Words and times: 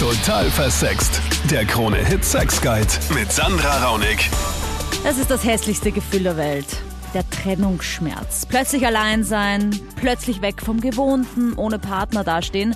Total 0.00 0.50
versext. 0.50 1.20
Der 1.50 1.66
Krone-Hit 1.66 2.24
Sex 2.24 2.62
Guide 2.62 2.88
mit 3.14 3.30
Sandra 3.30 3.84
Raunig. 3.84 4.30
Das 5.04 5.18
ist 5.18 5.30
das 5.30 5.44
hässlichste 5.44 5.92
Gefühl 5.92 6.22
der 6.22 6.38
Welt. 6.38 6.64
Der 7.12 7.28
Trennungsschmerz. 7.28 8.46
Plötzlich 8.46 8.86
allein 8.86 9.24
sein, 9.24 9.78
plötzlich 9.96 10.40
weg 10.40 10.62
vom 10.62 10.80
Gewohnten, 10.80 11.52
ohne 11.52 11.78
Partner 11.78 12.24
dastehen. 12.24 12.74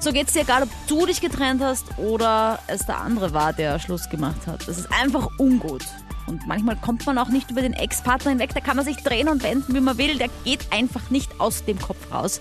So 0.00 0.10
geht's 0.10 0.32
dir 0.32 0.40
egal, 0.40 0.62
ob 0.62 0.70
du 0.86 1.04
dich 1.04 1.20
getrennt 1.20 1.62
hast 1.62 1.84
oder 1.98 2.60
es 2.66 2.86
der 2.86 2.96
andere 2.96 3.34
war, 3.34 3.52
der 3.52 3.78
Schluss 3.78 4.08
gemacht 4.08 4.46
hat. 4.46 4.66
Das 4.66 4.78
ist 4.78 4.90
einfach 4.90 5.28
ungut. 5.36 5.84
Und 6.26 6.46
manchmal 6.46 6.76
kommt 6.76 7.04
man 7.04 7.18
auch 7.18 7.28
nicht 7.28 7.50
über 7.50 7.60
den 7.60 7.74
Ex-Partner 7.74 8.30
hinweg, 8.30 8.54
da 8.54 8.60
kann 8.60 8.76
man 8.76 8.86
sich 8.86 8.96
drehen 8.96 9.28
und 9.28 9.42
wenden, 9.42 9.74
wie 9.74 9.80
man 9.80 9.98
will. 9.98 10.16
Der 10.16 10.28
geht 10.44 10.72
einfach 10.72 11.10
nicht 11.10 11.42
aus 11.42 11.66
dem 11.66 11.78
Kopf 11.78 12.10
raus. 12.10 12.40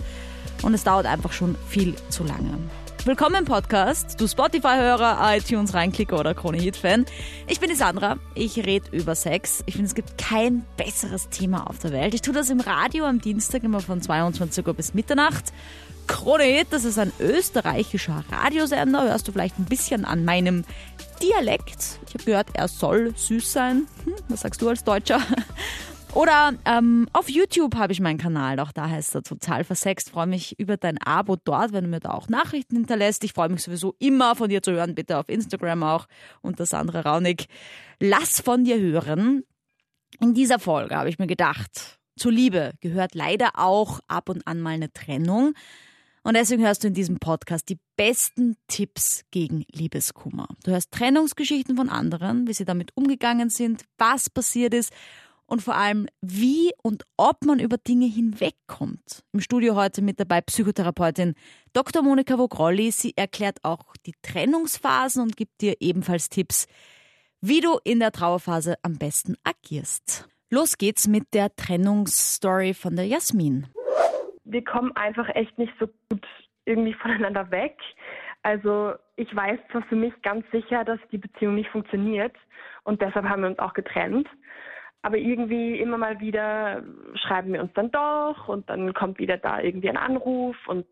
Und 0.62 0.74
es 0.74 0.86
dauert 0.86 1.08
einfach 1.08 1.34
schon 1.34 1.58
viel 1.68 1.94
zu 2.10 2.24
lange. 2.24 2.58
Willkommen 3.08 3.36
im 3.36 3.46
Podcast, 3.46 4.20
du 4.20 4.28
Spotify-Hörer, 4.28 5.34
iTunes 5.38 5.74
Reinklicker 5.74 6.20
oder 6.20 6.34
Krone-Hit-Fan. 6.34 7.06
Ich 7.48 7.62
bin 7.62 7.70
die 7.70 7.76
Sandra, 7.78 8.18
ich 8.36 8.58
rede 8.58 8.90
über 8.92 9.16
Sex. 9.16 9.64
Ich 9.66 9.76
finde, 9.76 9.88
es 9.88 9.96
gibt 9.96 10.18
kein 10.18 10.66
besseres 10.76 11.30
Thema 11.30 11.70
auf 11.70 11.80
der 11.80 11.94
Welt. 11.94 12.14
Ich 12.14 12.22
tue 12.22 12.34
das 12.34 12.50
im 12.50 12.60
Radio 12.60 13.06
am 13.06 13.22
Dienstag 13.22 13.64
immer 13.64 13.80
von 13.80 14.02
22 14.02 14.68
Uhr 14.68 14.74
bis 14.74 14.94
Mitternacht. 14.94 15.54
Krone 16.08 16.44
Hit, 16.44 16.68
das 16.72 16.84
ist 16.84 17.00
ein 17.00 17.14
österreichischer 17.18 18.26
Radiosender. 18.30 19.04
Hörst 19.04 19.26
du 19.30 19.32
vielleicht 19.32 19.58
ein 19.58 19.66
bisschen 19.66 20.04
an 20.04 20.26
meinem 20.26 20.66
Dialekt. 21.24 22.00
Ich 22.10 22.14
habe 22.14 22.26
gehört, 22.26 22.48
er 22.56 22.68
soll 22.68 23.14
süß 23.16 23.54
sein. 23.54 23.88
Hm, 24.04 24.16
was 24.28 24.42
sagst 24.42 24.62
du 24.62 24.68
als 24.68 24.84
Deutscher? 24.84 25.22
Oder 26.18 26.56
ähm, 26.66 27.08
auf 27.14 27.30
YouTube 27.30 27.76
habe 27.76 27.94
ich 27.94 28.00
meinen 28.00 28.18
Kanal, 28.18 28.60
auch 28.60 28.72
da 28.72 28.90
heißt 28.90 29.14
er 29.14 29.22
total 29.22 29.64
versext. 29.64 30.10
Freue 30.10 30.26
mich 30.26 30.60
über 30.60 30.76
dein 30.76 30.98
Abo 30.98 31.36
dort, 31.36 31.74
wenn 31.74 31.84
du 31.84 31.92
mir 31.92 32.00
da 32.00 32.10
auch 32.10 32.28
Nachrichten 32.28 32.76
hinterlässt. 32.76 33.24
Ich 33.24 33.34
freue 33.34 33.50
mich 33.50 33.62
sowieso 33.62 33.94
immer 34.00 34.36
von 34.36 34.50
dir 34.50 34.64
zu 34.64 34.72
hören, 34.72 34.96
bitte 34.96 35.20
auf 35.20 35.30
Instagram 35.30 35.84
auch 35.84 36.08
unter 36.42 36.66
Sandra 36.66 37.02
Raunig. 37.02 37.46
Lass 38.00 38.42
von 38.42 38.66
dir 38.66 38.80
hören. 38.80 39.44
In 40.20 40.34
dieser 40.34 40.58
Folge 40.58 40.96
habe 40.96 41.08
ich 41.08 41.20
mir 41.20 41.28
gedacht, 41.28 42.00
zur 42.16 42.32
Liebe 42.32 42.72
gehört 42.82 43.14
leider 43.14 43.52
auch 43.54 44.00
ab 44.08 44.30
und 44.30 44.48
an 44.48 44.60
mal 44.60 44.72
eine 44.72 44.92
Trennung. 44.92 45.54
Und 46.24 46.36
deswegen 46.36 46.66
hörst 46.66 46.84
du 46.84 46.88
in 46.88 46.96
diesem 46.96 47.20
Podcast 47.20 47.70
die 47.70 47.78
besten 47.96 48.58
Tipps 48.68 49.22
gegen 49.30 49.66
Liebeskummer. 49.72 50.48
Du 50.64 50.72
hörst 50.72 50.92
Trennungsgeschichten 50.92 51.78
von 51.78 51.90
anderen, 51.90 52.48
wie 52.48 52.54
sie 52.54 52.66
damit 52.66 52.98
umgegangen 52.98 53.52
sind, 53.52 53.86
was 54.00 54.32
passiert 54.32 54.74
ist 54.74 54.92
und 55.48 55.62
vor 55.62 55.76
allem, 55.76 56.08
wie 56.22 56.72
und 56.84 57.04
ob 57.16 57.44
man 57.46 57.60
über 57.60 57.78
Dinge 57.78 58.06
hinwegkommt. 58.06 59.24
Im 59.34 59.40
Studio 59.40 59.76
heute 59.76 60.02
mit 60.02 60.20
dabei 60.20 60.42
Psychotherapeutin 60.42 61.34
Dr. 61.74 62.04
Monika 62.04 62.38
Vogrolli. 62.38 62.92
Sie 62.92 63.14
erklärt 63.16 63.60
auch 63.64 63.96
die 64.06 64.14
Trennungsphasen 64.22 65.24
und 65.24 65.38
gibt 65.38 65.62
dir 65.62 65.76
ebenfalls 65.80 66.30
Tipps, 66.30 66.68
wie 67.42 67.62
du 67.62 67.80
in 67.84 68.00
der 68.00 68.12
Trauerphase 68.12 68.76
am 68.84 68.98
besten 68.98 69.36
agierst. 69.44 70.28
Los 70.50 70.78
geht's 70.78 71.08
mit 71.08 71.34
der 71.34 71.56
Trennungsstory 71.56 72.74
von 72.74 72.96
der 72.96 73.06
Jasmin. 73.06 73.68
Wir 74.44 74.64
kommen 74.64 74.96
einfach 74.96 75.28
echt 75.30 75.58
nicht 75.58 75.74
so 75.80 75.88
gut 76.10 76.26
irgendwie 76.66 76.94
voneinander 76.94 77.50
weg. 77.52 77.78
Also 78.44 78.94
ich 79.16 79.34
weiß 79.36 79.60
zwar 79.72 79.82
für 79.84 79.96
mich 79.96 80.14
ganz 80.22 80.46
sicher, 80.52 80.84
dass 80.84 81.00
die 81.12 81.18
Beziehung 81.18 81.56
nicht 81.56 81.70
funktioniert 81.70 82.36
und 82.84 83.02
deshalb 83.02 83.26
haben 83.26 83.42
wir 83.42 83.50
uns 83.50 83.60
auch 83.60 83.74
getrennt. 83.74 84.28
Aber 85.04 85.18
irgendwie 85.18 85.80
immer 85.80 85.98
mal 85.98 86.20
wieder 86.20 86.84
schreiben 87.16 87.54
wir 87.54 87.62
uns 87.62 87.72
dann 87.74 87.92
doch 87.92 88.48
und 88.48 88.70
dann 88.70 88.94
kommt 88.94 89.20
wieder 89.20 89.38
da 89.38 89.62
irgendwie 89.62 89.90
ein 89.90 89.98
Anruf 89.98 90.56
und 90.68 90.86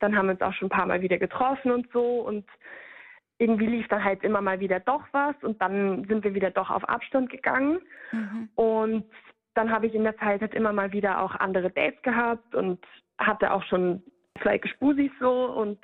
dann 0.00 0.16
haben 0.16 0.26
wir 0.26 0.32
uns 0.32 0.42
auch 0.42 0.52
schon 0.54 0.66
ein 0.66 0.76
paar 0.76 0.86
Mal 0.86 1.00
wieder 1.00 1.18
getroffen 1.18 1.70
und 1.70 1.90
so 1.92 2.20
und 2.20 2.44
irgendwie 3.38 3.66
lief 3.66 3.88
dann 3.88 4.04
halt 4.04 4.24
immer 4.24 4.42
mal 4.42 4.60
wieder 4.60 4.80
doch 4.80 5.02
was 5.12 5.34
und 5.42 5.60
dann 5.62 6.04
sind 6.06 6.22
wir 6.24 6.34
wieder 6.34 6.50
doch 6.50 6.70
auf 6.70 6.88
Abstand 6.88 7.30
gegangen 7.30 7.80
mhm. 8.10 8.48
und 8.56 9.04
dann 9.54 9.70
habe 9.70 9.86
ich 9.86 9.94
in 9.94 10.04
der 10.04 10.16
Zeit 10.16 10.40
halt 10.40 10.54
immer 10.54 10.72
mal 10.72 10.92
wieder 10.92 11.20
auch 11.22 11.34
andere 11.36 11.70
Dates 11.70 12.00
gehabt 12.02 12.54
und 12.54 12.84
hatte 13.18 13.52
auch 13.52 13.62
schon 13.64 14.02
zwei 14.42 14.58
Gespusis 14.58 15.10
so 15.20 15.46
und 15.46 15.78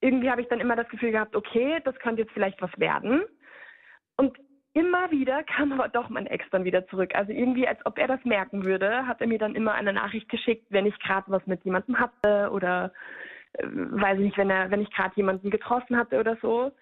irgendwie 0.00 0.30
habe 0.30 0.40
ich 0.40 0.48
dann 0.48 0.60
immer 0.60 0.76
das 0.76 0.88
Gefühl 0.88 1.12
gehabt, 1.12 1.36
okay, 1.36 1.80
das 1.84 1.98
könnte 1.98 2.22
jetzt 2.22 2.32
vielleicht 2.32 2.60
was 2.62 2.70
werden. 2.78 3.22
Und 4.16 4.36
immer 4.72 5.10
wieder 5.10 5.42
kam 5.42 5.72
aber 5.72 5.88
doch 5.88 6.08
mein 6.08 6.26
Ex 6.26 6.44
dann 6.50 6.64
wieder 6.64 6.86
zurück. 6.88 7.14
Also 7.14 7.32
irgendwie, 7.32 7.66
als 7.66 7.84
ob 7.86 7.98
er 7.98 8.06
das 8.06 8.24
merken 8.24 8.64
würde, 8.64 9.06
hat 9.06 9.20
er 9.20 9.26
mir 9.26 9.38
dann 9.38 9.54
immer 9.54 9.74
eine 9.74 9.92
Nachricht 9.92 10.28
geschickt, 10.28 10.66
wenn 10.70 10.86
ich 10.86 10.98
gerade 11.00 11.30
was 11.30 11.46
mit 11.46 11.64
jemandem 11.64 11.98
hatte 11.98 12.50
oder 12.52 12.92
äh, 13.54 13.64
weiß 13.66 14.18
ich 14.18 14.26
nicht, 14.26 14.38
wenn 14.38 14.50
er, 14.50 14.70
wenn 14.70 14.82
ich 14.82 14.90
gerade 14.92 15.14
jemanden 15.16 15.50
getroffen 15.50 15.96
hatte 15.96 16.20
oder 16.20 16.36
so. 16.40 16.72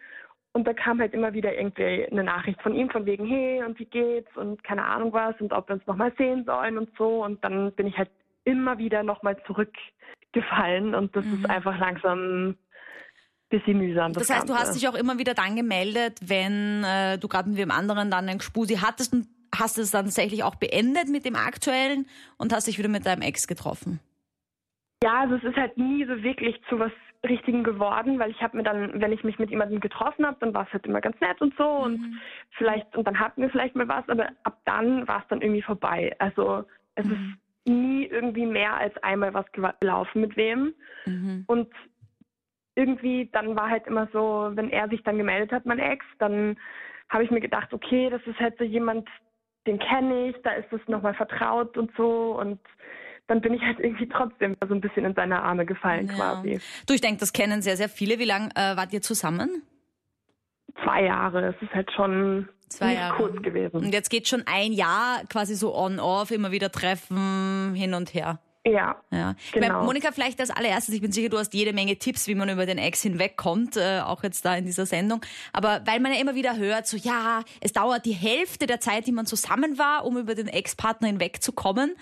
Und 0.53 0.67
da 0.67 0.73
kam 0.73 1.01
halt 1.01 1.15
immer 1.15 1.35
wieder 1.35 1.55
irgendwie 1.55 2.07
eine 2.11 2.25
Nachricht 2.25 2.61
von 2.63 2.75
ihm 2.75 2.91
von 2.91 3.07
wegen, 3.07 3.27
hey, 3.27 3.63
und 3.63 3.79
wie 3.79 3.85
geht's 3.85 4.35
und 4.37 4.63
keine 4.65 4.85
Ahnung 4.85 5.13
was 5.13 5.39
und 5.41 5.53
ob 5.53 5.69
wir 5.69 5.75
uns 5.75 5.87
nochmal 5.87 6.13
sehen 6.19 6.45
sollen 6.45 6.79
und 6.79 6.91
so. 6.97 7.25
Und 7.25 7.43
dann 7.45 7.73
bin 7.73 7.87
ich 7.87 7.97
halt 7.97 8.11
immer 8.45 8.79
wieder 8.79 9.03
nochmal 9.03 9.37
zurückgefallen 9.45 10.95
und 10.95 11.15
das 11.15 11.25
mhm. 11.25 11.35
ist 11.35 11.51
einfach 11.51 11.79
langsam 11.79 12.57
bisschen 13.49 13.79
mühsam. 13.79 14.13
Das, 14.13 14.27
das 14.27 14.37
heißt, 14.37 14.47
Ganze. 14.47 14.53
du 14.53 14.69
hast 14.69 14.75
dich 14.77 14.89
auch 14.89 14.95
immer 14.95 15.19
wieder 15.19 15.35
dann 15.35 15.57
gemeldet, 15.57 16.19
wenn 16.23 16.85
äh, 16.85 17.19
du 17.19 17.29
gerade 17.29 17.49
mit 17.49 17.59
wem 17.59 17.71
anderen 17.71 18.11
dann 18.11 18.29
einen 18.29 18.39
Gspusi 18.39 18.77
hattest 18.77 19.13
und 19.13 19.27
hast 19.57 19.79
es 19.79 19.91
dann 19.91 20.07
tatsächlich 20.07 20.45
auch 20.45 20.57
beendet 20.57 21.09
mit 21.09 21.25
dem 21.25 21.37
aktuellen 21.37 22.07
und 22.37 22.53
hast 22.53 22.67
dich 22.67 22.79
wieder 22.79 22.89
mit 22.89 23.07
deinem 23.07 23.23
Ex 23.23 23.47
getroffen. 23.47 24.01
Ja, 25.03 25.21
also 25.21 25.37
es 25.37 25.45
ist 25.45 25.57
halt 25.57 25.79
nie 25.79 26.05
so 26.05 26.23
wirklich 26.23 26.61
zu 26.69 26.79
was 26.79 26.93
Richtigen 27.27 27.65
geworden, 27.65 28.19
weil 28.19 28.31
ich 28.31 28.41
habe 28.43 28.57
mir 28.57 28.63
dann, 28.63 29.01
wenn 29.01 29.13
ich 29.13 29.25
mich 29.25 29.39
mit 29.39 29.51
jemandem 29.51 29.81
getroffen 29.81 30.27
habe, 30.27 30.37
dann 30.41 30.55
war 30.55 30.67
es 30.67 30.73
halt 30.73 30.87
immer 30.87 31.01
ganz 31.01 31.21
nett 31.21 31.41
und 31.41 31.55
so 31.57 31.65
mhm. 31.65 31.85
und 31.85 32.21
vielleicht 32.57 32.97
und 32.97 33.07
dann 33.07 33.19
hatten 33.19 33.43
wir 33.43 33.51
vielleicht 33.51 33.75
mal 33.75 33.89
was, 33.89 34.09
aber 34.09 34.29
ab 34.45 34.61
dann 34.65 35.07
war 35.09 35.21
es 35.21 35.29
dann 35.29 35.41
irgendwie 35.41 35.63
vorbei. 35.63 36.15
Also 36.19 36.65
es 36.95 37.07
mhm. 37.07 37.13
ist 37.13 37.75
nie 37.75 38.07
irgendwie 38.07 38.47
mehr 38.47 38.75
als 38.75 38.97
einmal 39.03 39.35
was 39.35 39.47
gelaufen 39.53 40.21
mit 40.21 40.37
wem 40.37 40.75
mhm. 41.07 41.45
und 41.47 41.69
irgendwie, 42.79 43.29
dann 43.33 43.57
war 43.57 43.69
halt 43.69 43.87
immer 43.89 44.09
so, 44.13 44.51
wenn 44.55 44.71
er 44.71 44.89
sich 44.89 45.03
dann 45.03 45.19
gemeldet 45.19 45.51
hat, 45.51 45.67
mein 45.67 45.81
Ex, 45.81 46.07
dann 46.19 46.57
habe 47.09 47.25
ich 47.25 47.31
mir 47.31 47.41
gedacht, 47.41 47.75
okay, 47.75 48.09
das 48.09 48.23
ist 48.25 48.39
halt 48.39 48.57
so 48.57 48.65
jemand, 48.65 49.09
den 49.67 49.81
kenne 49.81 50.29
ich, 50.29 50.37
da 50.45 50.53
ist 50.53 50.73
es 50.73 50.81
nochmal 50.87 51.15
vertraut 51.15 51.77
und 51.77 51.91
so 51.97 52.39
und 52.39 52.61
dann 53.27 53.41
bin 53.41 53.53
ich 53.53 53.63
halt 53.63 53.81
irgendwie 53.81 54.09
trotzdem 54.09 54.57
so 54.67 54.73
ein 54.73 54.81
bisschen 54.81 55.05
in 55.05 55.15
seine 55.15 55.43
Arme 55.43 55.67
gefallen 55.67 56.07
ja. 56.07 56.15
quasi. 56.15 56.61
Du, 56.87 56.95
ich 56.95 57.01
denke, 57.01 57.19
das 57.21 57.33
kennen 57.33 57.61
sehr, 57.63 57.77
sehr 57.77 57.89
viele. 57.89 58.19
Wie 58.19 58.25
lange 58.25 58.49
äh, 58.55 58.77
wart 58.77 58.93
ihr 58.93 59.03
zusammen? 59.03 59.63
Zwei 60.83 61.05
Jahre. 61.05 61.49
Es 61.49 61.63
ist 61.63 61.75
halt 61.75 61.91
schon 61.93 62.49
Zwei 62.69 62.95
Jahre. 62.95 63.17
kurz 63.17 63.43
gewesen. 63.43 63.77
Und 63.77 63.93
jetzt 63.93 64.09
geht 64.09 64.29
schon 64.29 64.45
ein 64.47 64.73
Jahr 64.73 65.23
quasi 65.29 65.57
so 65.57 65.75
on-off, 65.75 66.31
immer 66.31 66.53
wieder 66.53 66.71
treffen, 66.71 67.75
hin 67.75 67.93
und 67.93 68.15
her. 68.15 68.39
Ja. 68.67 68.97
ja. 69.11 69.35
Genau. 69.53 69.85
Monika, 69.85 70.13
vielleicht 70.13 70.41
als 70.41 70.51
allererstes, 70.51 70.95
ich 70.95 71.01
bin 71.01 71.13
sicher, 71.13 71.29
du 71.29 71.39
hast 71.39 71.55
jede 71.55 71.73
Menge 71.73 71.97
Tipps, 71.97 72.27
wie 72.27 72.35
man 72.35 72.49
über 72.49 72.67
den 72.67 72.79
Ex 72.79 73.03
hinwegkommt, 73.03 73.77
äh, 73.77 74.01
auch 74.01 74.23
jetzt 74.23 74.45
da 74.45 74.57
in 74.57 74.65
dieser 74.65 74.87
Sendung. 74.87 75.21
Aber 75.53 75.81
weil 75.87 76.01
man 76.01 76.13
ja 76.13 76.21
immer 76.21 76.35
wieder 76.35 76.57
hört, 76.57 76.87
so 76.87 76.97
ja, 76.97 77.43
es 77.61 77.73
dauert 77.73 78.05
die 78.05 78.13
Hälfte 78.13 78.67
der 78.67 78.81
Zeit, 78.81 79.07
die 79.07 79.13
man 79.13 79.27
zusammen 79.27 79.79
war, 79.79 80.05
um 80.05 80.19
über 80.19 80.35
den 80.35 80.49
Ex-Partner 80.49 81.09
hinwegzukommen. 81.09 81.95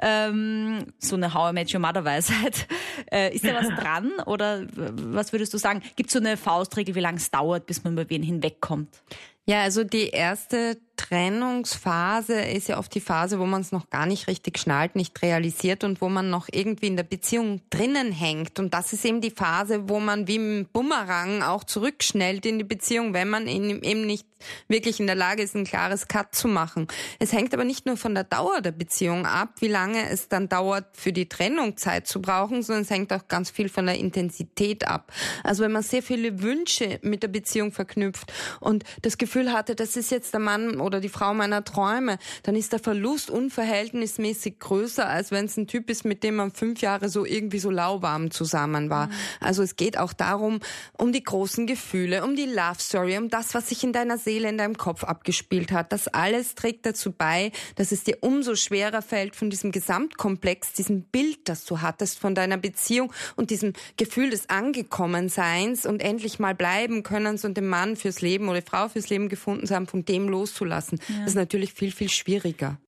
Ähm, 0.00 0.86
so 0.98 1.16
eine 1.16 1.34
How 1.34 1.50
I 1.50 1.54
Met 1.54 1.72
Your 1.72 1.80
Mother 1.80 2.04
Weisheit. 2.04 2.66
Äh, 3.10 3.34
ist 3.34 3.44
da 3.44 3.54
was 3.54 3.68
dran 3.80 4.12
oder 4.26 4.66
was 4.74 5.32
würdest 5.32 5.52
du 5.52 5.58
sagen? 5.58 5.82
Gibt 5.96 6.08
es 6.08 6.12
so 6.12 6.18
eine 6.18 6.36
Faustregel, 6.36 6.94
wie 6.94 7.00
lange 7.00 7.16
es 7.16 7.30
dauert, 7.30 7.66
bis 7.66 7.84
man 7.84 7.94
über 7.94 8.08
wen 8.08 8.22
hinwegkommt? 8.22 9.02
Ja, 9.44 9.62
also 9.62 9.82
die 9.82 10.08
erste 10.08 10.78
Trennungsphase 10.96 12.40
ist 12.40 12.68
ja 12.68 12.78
oft 12.78 12.94
die 12.94 13.00
Phase, 13.00 13.38
wo 13.38 13.46
man 13.46 13.60
es 13.60 13.72
noch 13.72 13.90
gar 13.90 14.06
nicht 14.06 14.28
richtig 14.28 14.58
schnallt, 14.58 14.96
nicht 14.96 15.20
realisiert 15.22 15.84
und 15.84 16.00
wo 16.00 16.08
man 16.08 16.30
noch 16.30 16.48
irgendwie 16.50 16.86
in 16.86 16.96
der 16.96 17.02
Beziehung 17.02 17.60
drinnen 17.70 18.12
hängt. 18.12 18.58
Und 18.58 18.74
das 18.74 18.92
ist 18.92 19.04
eben 19.04 19.20
die 19.20 19.30
Phase, 19.30 19.88
wo 19.88 20.00
man 20.00 20.26
wie 20.26 20.36
im 20.36 20.66
Bumerang 20.72 21.42
auch 21.42 21.64
zurückschnellt 21.64 22.46
in 22.46 22.58
die 22.58 22.64
Beziehung, 22.64 23.14
wenn 23.14 23.28
man 23.28 23.46
eben 23.46 24.06
nicht 24.06 24.26
wirklich 24.68 25.00
in 25.00 25.06
der 25.06 25.16
Lage 25.16 25.42
ist, 25.42 25.54
ein 25.54 25.64
klares 25.64 26.08
Cut 26.08 26.34
zu 26.34 26.48
machen. 26.48 26.88
Es 27.18 27.32
hängt 27.32 27.54
aber 27.54 27.64
nicht 27.64 27.86
nur 27.86 27.96
von 27.96 28.14
der 28.14 28.24
Dauer 28.24 28.60
der 28.60 28.72
Beziehung 28.72 29.24
ab, 29.24 29.50
wie 29.60 29.68
lange 29.68 30.08
es 30.08 30.28
dann 30.28 30.48
dauert, 30.48 30.96
für 30.96 31.12
die 31.12 31.28
Trennung 31.28 31.76
Zeit 31.76 32.06
zu 32.06 32.20
brauchen, 32.20 32.62
sondern 32.62 32.82
es 32.82 32.90
hängt 32.90 33.12
auch 33.12 33.28
ganz 33.28 33.50
viel 33.50 33.68
von 33.68 33.86
der 33.86 33.98
Intensität 33.98 34.86
ab. 34.86 35.12
Also 35.44 35.62
wenn 35.62 35.72
man 35.72 35.82
sehr 35.82 36.02
viele 36.02 36.42
Wünsche 36.42 36.98
mit 37.02 37.22
der 37.22 37.28
Beziehung 37.28 37.72
verknüpft 37.72 38.32
und 38.60 38.84
das 39.02 39.18
Gefühl 39.18 39.52
hatte, 39.52 39.74
das 39.74 39.96
ist 39.96 40.10
jetzt 40.10 40.32
der 40.32 40.40
Mann 40.40 40.80
oder 40.80 40.91
die 41.00 41.08
Frau 41.08 41.34
meiner 41.34 41.64
Träume, 41.64 42.18
dann 42.42 42.56
ist 42.56 42.72
der 42.72 42.78
Verlust 42.78 43.30
unverhältnismäßig 43.30 44.58
größer, 44.58 45.08
als 45.08 45.30
wenn 45.30 45.46
es 45.46 45.56
ein 45.56 45.66
Typ 45.66 45.90
ist, 45.90 46.04
mit 46.04 46.22
dem 46.22 46.36
man 46.36 46.50
fünf 46.50 46.80
Jahre 46.80 47.08
so 47.08 47.24
irgendwie 47.24 47.58
so 47.58 47.70
lauwarm 47.70 48.30
zusammen 48.30 48.90
war. 48.90 49.06
Mhm. 49.06 49.12
Also 49.40 49.62
es 49.62 49.76
geht 49.76 49.98
auch 49.98 50.12
darum, 50.12 50.60
um 50.96 51.12
die 51.12 51.22
großen 51.22 51.66
Gefühle, 51.66 52.24
um 52.24 52.36
die 52.36 52.46
Love 52.46 52.78
Story, 52.80 53.18
um 53.18 53.28
das, 53.28 53.54
was 53.54 53.68
sich 53.68 53.84
in 53.84 53.92
deiner 53.92 54.18
Seele, 54.18 54.48
in 54.48 54.58
deinem 54.58 54.76
Kopf 54.76 55.04
abgespielt 55.04 55.72
hat. 55.72 55.92
Das 55.92 56.08
alles 56.08 56.54
trägt 56.54 56.86
dazu 56.86 57.12
bei, 57.12 57.52
dass 57.76 57.92
es 57.92 58.04
dir 58.04 58.18
umso 58.20 58.54
schwerer 58.54 59.02
fällt, 59.02 59.36
von 59.36 59.50
diesem 59.50 59.72
Gesamtkomplex, 59.72 60.72
diesem 60.72 61.02
Bild, 61.02 61.48
das 61.48 61.64
du 61.64 61.80
hattest 61.80 62.18
von 62.18 62.34
deiner 62.34 62.56
Beziehung 62.56 63.12
und 63.36 63.50
diesem 63.50 63.72
Gefühl 63.96 64.30
des 64.30 64.48
Angekommenseins 64.48 65.86
und 65.86 66.02
endlich 66.02 66.38
mal 66.38 66.54
bleiben 66.54 67.02
können 67.02 67.38
und 67.42 67.56
den 67.56 67.68
Mann 67.68 67.96
fürs 67.96 68.20
Leben 68.20 68.48
oder 68.48 68.60
die 68.60 68.66
Frau 68.68 68.88
fürs 68.88 69.08
Leben 69.08 69.28
gefunden 69.28 69.66
zu 69.66 69.74
haben, 69.74 69.86
von 69.86 70.04
dem 70.04 70.28
loszulassen. 70.28 70.71
Ja. 70.72 71.18
Das 71.18 71.28
ist 71.28 71.36
natürlich 71.36 71.72
viel, 71.72 71.92
viel 71.92 72.08
schwieriger. 72.08 72.78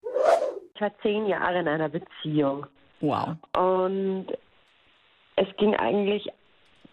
Ich 0.74 0.80
war 0.80 0.90
zehn 1.02 1.26
Jahre 1.26 1.60
in 1.60 1.68
einer 1.68 1.88
Beziehung. 1.88 2.66
Wow. 3.00 3.36
Und 3.56 4.26
es 5.36 5.46
ging 5.56 5.74
eigentlich 5.76 6.26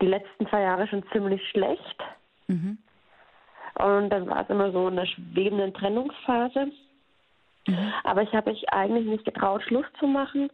die 0.01 0.07
letzten 0.07 0.47
zwei 0.47 0.61
Jahre 0.61 0.87
schon 0.87 1.03
ziemlich 1.11 1.41
schlecht. 1.49 2.03
Mhm. 2.47 2.77
Und 3.75 4.09
dann 4.09 4.27
war 4.27 4.43
es 4.43 4.49
immer 4.49 4.71
so 4.71 4.87
in 4.87 4.95
der 4.95 5.05
schwebenden 5.05 5.73
Trennungsphase. 5.73 6.71
Mhm. 7.67 7.93
Aber 8.03 8.23
ich 8.23 8.33
habe 8.33 8.51
mich 8.51 8.69
eigentlich 8.69 9.05
nicht 9.05 9.25
getraut, 9.25 9.63
Schluss 9.63 9.85
zu 9.99 10.07
machen, 10.07 10.49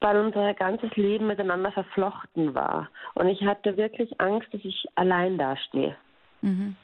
weil 0.00 0.18
unser 0.18 0.54
ganzes 0.54 0.94
Leben 0.96 1.26
miteinander 1.26 1.72
verflochten 1.72 2.54
war. 2.54 2.88
Und 3.14 3.28
ich 3.28 3.42
hatte 3.42 3.76
wirklich 3.76 4.20
Angst, 4.20 4.52
dass 4.52 4.64
ich 4.64 4.86
allein 4.94 5.38
dastehe. 5.38 5.96
Mhm. 6.42 6.76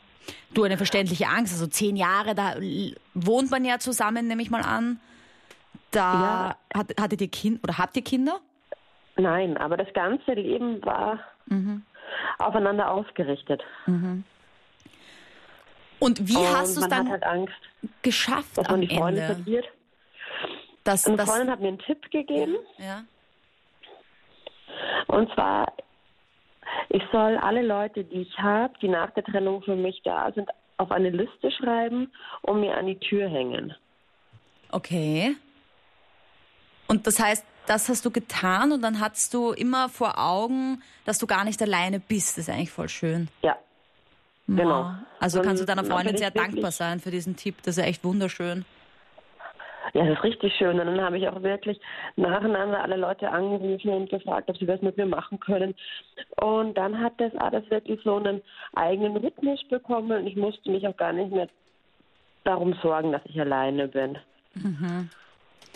Du, 0.55 0.64
eine 0.64 0.76
verständliche 0.76 1.26
Angst. 1.26 1.52
Also 1.52 1.67
zehn 1.67 1.96
Jahre, 1.96 2.34
da 2.34 2.55
wohnt 3.14 3.50
man 3.50 3.64
ja 3.64 3.78
zusammen, 3.78 4.26
nehme 4.26 4.43
ich 4.43 4.50
mal 4.50 4.62
an. 4.62 5.00
Da 5.90 6.56
ja. 6.72 6.78
hat, 6.78 6.94
hattet 7.00 7.20
ihr 7.20 7.28
Kind 7.28 7.62
oder 7.64 7.78
habt 7.78 7.96
ihr 7.96 8.02
Kinder? 8.02 8.40
Nein, 9.17 9.56
aber 9.56 9.76
das 9.76 9.93
ganze 9.93 10.32
Leben 10.32 10.84
war 10.84 11.20
mhm. 11.46 11.82
aufeinander 12.38 12.90
ausgerichtet. 12.90 13.62
Mhm. 13.87 14.25
Und 15.99 16.28
wie 16.28 16.37
Und 16.37 16.56
hast 16.56 16.76
du 16.76 16.81
es 16.81 16.88
dann 16.88 17.11
halt 17.11 17.22
Angst, 17.25 17.55
geschafft 18.02 18.56
dass 18.56 18.69
man 18.69 18.81
die 18.81 18.88
Freunde 18.88 19.20
Ende? 19.20 19.34
verliert? 19.34 19.67
Das, 20.84 21.06
Eine 21.06 21.19
das, 21.19 21.28
Freundin 21.28 21.50
hat 21.50 21.61
mir 21.61 21.69
einen 21.69 21.78
Tipp 21.78 22.11
gegeben. 22.11 22.56
Ja. 22.78 23.05
Und 25.08 25.31
zwar, 25.34 25.72
ich 26.88 27.02
soll 27.12 27.37
alle 27.37 27.62
Leute, 27.62 28.05
die 28.05 28.22
ich 28.22 28.38
habe, 28.38 28.75
die 28.81 28.88
nach 28.88 29.11
der 29.12 29.25
Trennung 29.25 29.62
für 29.62 29.76
mich 29.76 30.00
da 30.05 30.31
sind, 30.32 30.49
auf 30.76 30.90
eine 30.90 31.11
Liste 31.11 31.50
schreiben 31.50 32.11
und 32.43 32.61
mir 32.61 32.76
an 32.76 32.87
die 32.87 32.99
Tür 32.99 33.28
hängen. 33.28 33.75
Okay. 34.70 35.37
Und 36.88 37.06
das 37.06 37.20
heißt, 37.20 37.44
das 37.67 37.88
hast 37.88 38.05
du 38.05 38.11
getan 38.11 38.72
und 38.72 38.82
dann 38.82 38.99
hattest 38.99 39.32
du 39.34 39.52
immer 39.52 39.88
vor 39.88 40.19
Augen, 40.19 40.82
dass 41.05 41.19
du 41.19 41.26
gar 41.26 41.44
nicht 41.44 41.61
alleine 41.62 42.00
bist. 42.00 42.37
Das 42.37 42.49
ist 42.49 42.50
eigentlich 42.50 42.70
voll 42.70 42.88
schön. 42.88 43.28
Ja. 43.43 43.56
Genau. 44.49 44.93
Also 45.20 45.38
und 45.38 45.46
kannst 45.46 45.62
du 45.62 45.67
deiner 45.67 45.84
Freundin 45.84 46.17
sehr 46.17 46.32
dankbar 46.32 46.72
sein 46.72 46.99
für 46.99 47.12
diesen 47.12 47.37
Tipp. 47.37 47.56
Das 47.62 47.78
ist 47.78 47.84
echt 47.84 48.02
wunderschön. 48.02 48.64
Ja, 49.92 50.04
das 50.04 50.19
ist 50.19 50.25
richtig 50.25 50.54
schön. 50.56 50.78
Und 50.78 50.87
dann 50.87 51.00
habe 51.00 51.19
ich 51.19 51.28
auch 51.28 51.42
wirklich 51.42 51.81
nacheinander 52.16 52.82
alle 52.82 52.96
Leute 52.96 53.31
angerufen 53.31 53.90
und 53.90 54.10
gefragt, 54.10 54.48
ob 54.48 54.56
sie 54.56 54.69
was 54.69 54.81
mit 54.82 54.96
mir 54.96 55.06
machen 55.06 55.40
können. 55.40 55.75
Und 56.40 56.75
dann 56.75 57.00
hat 57.00 57.14
das 57.19 57.34
alles 57.37 57.69
wirklich 57.70 58.00
so 58.04 58.16
einen 58.16 58.42
eigenen 58.75 59.16
Rhythmus 59.16 59.62
bekommen 59.69 60.12
und 60.12 60.26
ich 60.26 60.37
musste 60.37 60.70
mich 60.70 60.87
auch 60.87 60.96
gar 60.96 61.12
nicht 61.12 61.32
mehr 61.32 61.48
darum 62.44 62.75
sorgen, 62.82 63.12
dass 63.12 63.22
ich 63.25 63.40
alleine 63.40 63.88
bin. 63.88 64.19
Mhm. 64.54 65.10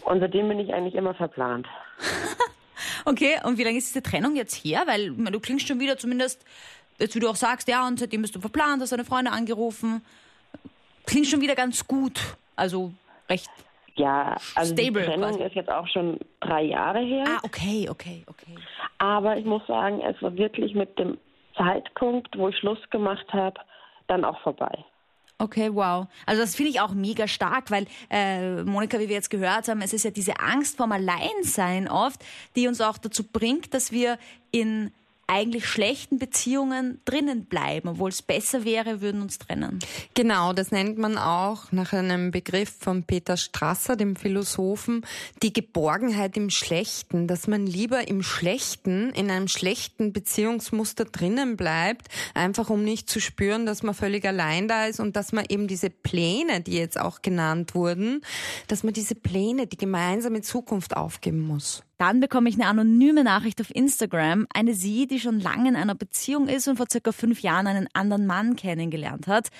Und 0.04 0.20
seitdem 0.20 0.48
bin 0.48 0.60
ich 0.60 0.72
eigentlich 0.72 0.94
immer 0.94 1.14
verplant. 1.14 1.66
okay, 3.04 3.38
und 3.44 3.58
wie 3.58 3.64
lange 3.64 3.78
ist 3.78 3.88
diese 3.88 4.02
Trennung 4.02 4.36
jetzt 4.36 4.54
her? 4.54 4.84
Weil 4.86 5.10
du 5.10 5.40
klingst 5.40 5.66
schon 5.66 5.80
wieder 5.80 5.98
zumindest, 5.98 6.44
jetzt 6.98 7.14
wie 7.14 7.20
du 7.20 7.28
auch 7.28 7.36
sagst, 7.36 7.68
ja, 7.68 7.86
und 7.86 7.98
seitdem 7.98 8.22
bist 8.22 8.34
du 8.34 8.40
verplant, 8.40 8.80
hast 8.80 8.92
deine 8.92 9.04
Freunde 9.04 9.32
angerufen. 9.32 10.04
Klingt 11.06 11.26
schon 11.26 11.40
wieder 11.40 11.54
ganz 11.54 11.86
gut. 11.86 12.20
Also 12.56 12.92
recht 13.28 13.50
ja, 13.96 14.36
also 14.54 14.74
Stable 14.74 15.02
die 15.02 15.08
Trennung 15.08 15.30
quasi. 15.30 15.44
ist 15.44 15.54
jetzt 15.54 15.70
auch 15.70 15.86
schon 15.88 16.18
drei 16.40 16.62
Jahre 16.62 17.00
her. 17.00 17.24
Ah, 17.28 17.40
okay, 17.42 17.88
okay, 17.88 18.24
okay. 18.26 18.54
Aber 18.98 19.36
ich 19.36 19.44
muss 19.44 19.64
sagen, 19.66 20.00
es 20.00 20.20
war 20.20 20.36
wirklich 20.36 20.74
mit 20.74 20.98
dem 20.98 21.18
Zeitpunkt, 21.56 22.36
wo 22.36 22.48
ich 22.48 22.58
Schluss 22.58 22.78
gemacht 22.90 23.26
habe, 23.32 23.60
dann 24.08 24.24
auch 24.24 24.40
vorbei. 24.40 24.84
Okay, 25.38 25.74
wow. 25.74 26.06
Also 26.26 26.42
das 26.42 26.54
finde 26.54 26.70
ich 26.70 26.80
auch 26.80 26.92
mega 26.92 27.26
stark, 27.26 27.70
weil 27.70 27.86
äh, 28.10 28.62
Monika, 28.62 28.98
wie 28.98 29.08
wir 29.08 29.16
jetzt 29.16 29.30
gehört 29.30 29.68
haben, 29.68 29.80
es 29.82 29.92
ist 29.92 30.04
ja 30.04 30.10
diese 30.10 30.38
Angst 30.38 30.76
vorm 30.76 30.92
Alleinsein 30.92 31.88
oft, 31.88 32.24
die 32.54 32.68
uns 32.68 32.80
auch 32.80 32.98
dazu 32.98 33.24
bringt, 33.24 33.74
dass 33.74 33.90
wir 33.90 34.18
in 34.52 34.92
eigentlich 35.26 35.66
schlechten 35.66 36.18
Beziehungen 36.18 37.00
drinnen 37.04 37.46
bleiben, 37.46 37.88
obwohl 37.88 38.10
es 38.10 38.22
besser 38.22 38.64
wäre, 38.64 39.00
würden 39.00 39.22
uns 39.22 39.38
trennen. 39.38 39.78
Genau, 40.14 40.52
das 40.52 40.70
nennt 40.70 40.98
man 40.98 41.18
auch 41.18 41.72
nach 41.72 41.92
einem 41.92 42.30
Begriff 42.30 42.74
von 42.78 43.04
Peter 43.04 43.36
Strasser, 43.36 43.96
dem 43.96 44.16
Philosophen, 44.16 45.04
die 45.42 45.52
Geborgenheit 45.52 46.36
im 46.36 46.50
Schlechten, 46.50 47.26
dass 47.26 47.46
man 47.46 47.66
lieber 47.66 48.08
im 48.08 48.22
Schlechten, 48.22 49.10
in 49.10 49.30
einem 49.30 49.48
schlechten 49.48 50.12
Beziehungsmuster 50.12 51.04
drinnen 51.04 51.56
bleibt, 51.56 52.08
einfach 52.34 52.70
um 52.70 52.84
nicht 52.84 53.08
zu 53.08 53.20
spüren, 53.20 53.66
dass 53.66 53.82
man 53.82 53.94
völlig 53.94 54.24
allein 54.26 54.68
da 54.68 54.86
ist 54.86 55.00
und 55.00 55.16
dass 55.16 55.32
man 55.32 55.44
eben 55.48 55.68
diese 55.68 55.90
Pläne, 55.90 56.60
die 56.60 56.76
jetzt 56.76 56.98
auch 56.98 57.22
genannt 57.22 57.74
wurden, 57.74 58.22
dass 58.68 58.82
man 58.82 58.92
diese 58.92 59.14
Pläne, 59.14 59.66
die 59.66 59.76
gemeinsame 59.76 60.42
Zukunft 60.42 60.96
aufgeben 60.96 61.40
muss. 61.40 61.82
Dann 61.98 62.20
bekomme 62.20 62.48
ich 62.48 62.56
eine 62.56 62.66
anonyme 62.66 63.22
Nachricht 63.24 63.60
auf 63.60 63.74
Instagram. 63.74 64.46
Eine 64.52 64.74
sie, 64.74 65.06
die 65.06 65.20
schon 65.20 65.40
lange 65.40 65.68
in 65.68 65.76
einer 65.76 65.94
Beziehung 65.94 66.48
ist 66.48 66.66
und 66.66 66.76
vor 66.76 66.86
circa 66.90 67.12
fünf 67.12 67.40
Jahren 67.40 67.66
einen 67.66 67.88
anderen 67.92 68.26
Mann 68.26 68.56
kennengelernt 68.56 69.26
hat. 69.26 69.50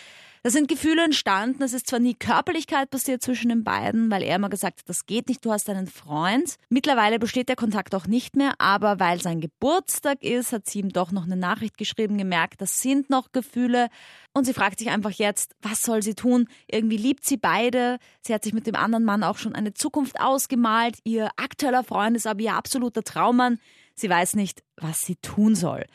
Da 0.47 0.51
sind 0.51 0.69
Gefühle 0.69 1.03
entstanden. 1.03 1.63
Es 1.63 1.73
ist 1.73 1.87
zwar 1.87 2.01
nie 2.01 2.13
Körperlichkeit 2.13 2.91
passiert 2.91 3.23
zwischen 3.23 3.49
den 3.49 3.65
beiden, 3.65 4.11
weil 4.11 4.23
er 4.23 4.37
immer 4.37 4.51
gesagt 4.51 4.81
hat, 4.81 4.89
das 4.91 5.07
geht 5.07 5.27
nicht, 5.31 5.43
du 5.43 5.51
hast 5.51 5.71
einen 5.71 5.87
Freund. 5.87 6.57
Mittlerweile 6.69 7.19
besteht 7.19 7.49
der 7.49 7.57
Kontakt 7.57 7.95
auch 7.95 8.07
nicht 8.07 8.37
mehr, 8.37 8.53
aber 8.59 9.01
weil 9.01 9.23
sein 9.23 9.41
Geburtstag 9.41 10.23
ist, 10.23 10.53
hat 10.53 10.69
sie 10.69 10.81
ihm 10.81 10.91
doch 10.91 11.13
noch 11.13 11.25
eine 11.25 11.39
Nachricht 11.39 11.79
geschrieben, 11.79 12.19
gemerkt, 12.19 12.61
das 12.61 12.83
sind 12.83 13.09
noch 13.09 13.33
Gefühle. 13.33 13.89
Und 14.35 14.45
sie 14.45 14.53
fragt 14.53 14.81
sich 14.81 14.91
einfach 14.91 15.13
jetzt, 15.13 15.57
was 15.63 15.83
soll 15.83 16.03
sie 16.03 16.15
tun? 16.15 16.47
Irgendwie 16.71 16.99
liebt 16.99 17.25
sie 17.25 17.39
beide. 17.39 17.97
Sie 18.21 18.35
hat 18.35 18.45
sich 18.45 18.53
mit 18.53 18.67
dem 18.67 18.77
anderen 18.77 19.05
Mann 19.05 19.23
auch 19.23 19.39
schon 19.39 19.55
eine 19.55 19.73
Zukunft 19.73 20.21
ausgemalt. 20.21 20.99
Ihr 21.05 21.31
aktueller 21.37 21.85
Freund 21.85 22.19
ist 22.19 22.27
aber 22.27 22.41
ihr 22.41 22.55
absoluter 22.55 23.03
Traummann. 23.03 23.59
Sie 23.95 24.11
weiß 24.11 24.37
nicht, 24.37 24.63
was 24.77 25.07
sie 25.07 25.17
tun 25.17 25.55
soll. 25.55 25.87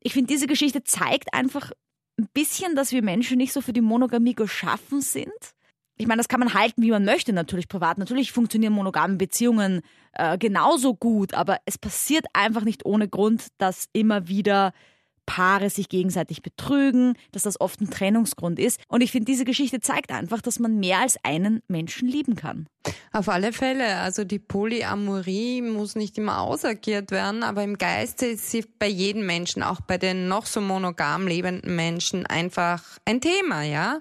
Ich 0.00 0.12
finde, 0.12 0.34
diese 0.34 0.46
Geschichte 0.46 0.84
zeigt 0.84 1.32
einfach, 1.32 1.72
ein 2.18 2.28
bisschen, 2.32 2.74
dass 2.74 2.92
wir 2.92 3.02
Menschen 3.02 3.38
nicht 3.38 3.52
so 3.52 3.60
für 3.60 3.72
die 3.72 3.80
Monogamie 3.80 4.34
geschaffen 4.34 5.00
sind. 5.00 5.32
Ich 5.98 6.06
meine, 6.06 6.18
das 6.18 6.28
kann 6.28 6.40
man 6.40 6.54
halten, 6.54 6.82
wie 6.82 6.90
man 6.90 7.04
möchte, 7.04 7.32
natürlich 7.32 7.68
privat. 7.68 7.98
Natürlich 7.98 8.32
funktionieren 8.32 8.74
monogame 8.74 9.16
Beziehungen 9.16 9.80
äh, 10.12 10.36
genauso 10.36 10.94
gut, 10.94 11.32
aber 11.32 11.58
es 11.64 11.78
passiert 11.78 12.26
einfach 12.34 12.64
nicht 12.64 12.84
ohne 12.84 13.08
Grund, 13.08 13.48
dass 13.58 13.88
immer 13.92 14.28
wieder 14.28 14.72
Paare 15.24 15.70
sich 15.70 15.88
gegenseitig 15.88 16.42
betrügen, 16.42 17.14
dass 17.32 17.42
das 17.42 17.60
oft 17.60 17.80
ein 17.80 17.90
Trennungsgrund 17.90 18.58
ist. 18.58 18.80
Und 18.88 19.02
ich 19.02 19.10
finde, 19.10 19.24
diese 19.24 19.44
Geschichte 19.44 19.80
zeigt 19.80 20.12
einfach, 20.12 20.40
dass 20.40 20.58
man 20.58 20.78
mehr 20.78 21.00
als 21.00 21.18
einen 21.24 21.62
Menschen 21.66 22.08
lieben 22.08 22.36
kann. 22.36 22.68
Auf 23.12 23.28
alle 23.28 23.52
Fälle. 23.52 23.96
Also 23.96 24.24
die 24.24 24.38
Polyamorie 24.38 25.62
muss 25.62 25.96
nicht 25.96 26.18
immer 26.18 26.40
ausagiert 26.40 27.10
werden, 27.10 27.42
aber 27.42 27.62
im 27.62 27.78
Geiste 27.78 28.26
ist 28.26 28.50
sie 28.50 28.64
bei 28.78 28.88
jedem 28.88 29.26
Menschen, 29.26 29.62
auch 29.62 29.80
bei 29.80 29.98
den 29.98 30.28
noch 30.28 30.46
so 30.46 30.60
monogam 30.60 31.26
lebenden 31.26 31.74
Menschen, 31.74 32.26
einfach 32.26 32.82
ein 33.04 33.20
Thema, 33.20 33.62
ja. 33.62 34.00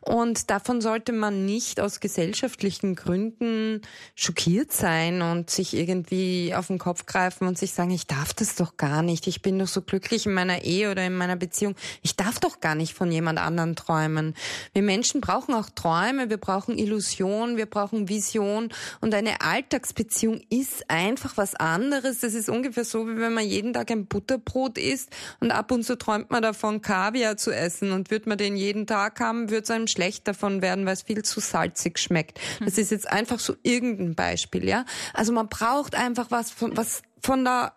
Und 0.00 0.50
davon 0.50 0.80
sollte 0.80 1.12
man 1.12 1.44
nicht 1.44 1.80
aus 1.80 2.00
gesellschaftlichen 2.00 2.94
Gründen 2.94 3.82
schockiert 4.14 4.72
sein 4.72 5.20
und 5.20 5.50
sich 5.50 5.74
irgendwie 5.74 6.54
auf 6.54 6.68
den 6.68 6.78
Kopf 6.78 7.06
greifen 7.06 7.46
und 7.46 7.58
sich 7.58 7.72
sagen, 7.72 7.90
ich 7.90 8.06
darf 8.06 8.32
das 8.32 8.54
doch 8.54 8.76
gar 8.76 9.02
nicht. 9.02 9.26
Ich 9.26 9.42
bin 9.42 9.58
doch 9.58 9.68
so 9.68 9.82
glücklich 9.82 10.26
in 10.26 10.34
meiner 10.34 10.62
Ehe 10.62 10.90
oder 10.90 11.04
in 11.04 11.16
meiner 11.16 11.36
Beziehung. 11.36 11.74
Ich 12.02 12.16
darf 12.16 12.40
doch 12.40 12.60
gar 12.60 12.74
nicht 12.74 12.94
von 12.94 13.12
jemand 13.12 13.38
anderen 13.38 13.76
träumen. 13.76 14.34
Wir 14.72 14.82
Menschen 14.82 15.20
brauchen 15.20 15.54
auch 15.54 15.68
Träume, 15.68 16.30
wir 16.30 16.38
brauchen 16.38 16.78
Illusion, 16.78 17.56
wir 17.56 17.66
brauchen 17.66 18.08
Vision 18.08 18.23
Vision 18.24 18.70
und 19.00 19.14
eine 19.14 19.40
Alltagsbeziehung 19.40 20.40
ist 20.50 20.90
einfach 20.90 21.36
was 21.36 21.54
anderes. 21.54 22.20
Das 22.20 22.34
ist 22.34 22.48
ungefähr 22.48 22.84
so, 22.84 23.06
wie 23.06 23.18
wenn 23.18 23.34
man 23.34 23.44
jeden 23.44 23.72
Tag 23.72 23.90
ein 23.90 24.06
Butterbrot 24.06 24.78
isst 24.78 25.10
und 25.40 25.50
ab 25.50 25.70
und 25.70 25.84
zu 25.84 25.96
träumt 25.96 26.30
man 26.30 26.42
davon, 26.42 26.80
Kaviar 26.80 27.36
zu 27.36 27.50
essen 27.52 27.92
und 27.92 28.10
würde 28.10 28.28
man 28.28 28.38
den 28.38 28.56
jeden 28.56 28.86
Tag 28.86 29.20
haben, 29.20 29.50
würde 29.50 29.64
es 29.64 29.70
einem 29.70 29.86
schlecht 29.86 30.26
davon 30.26 30.62
werden, 30.62 30.86
weil 30.86 30.94
es 30.94 31.02
viel 31.02 31.22
zu 31.22 31.40
salzig 31.40 31.98
schmeckt. 31.98 32.40
Das 32.60 32.78
ist 32.78 32.90
jetzt 32.90 33.08
einfach 33.08 33.38
so 33.38 33.54
irgendein 33.62 34.14
Beispiel, 34.14 34.68
ja. 34.68 34.84
Also 35.12 35.32
man 35.32 35.48
braucht 35.48 35.94
einfach 35.94 36.30
was, 36.30 36.50
von, 36.50 36.76
was 36.76 37.02
von 37.20 37.44
der 37.44 37.72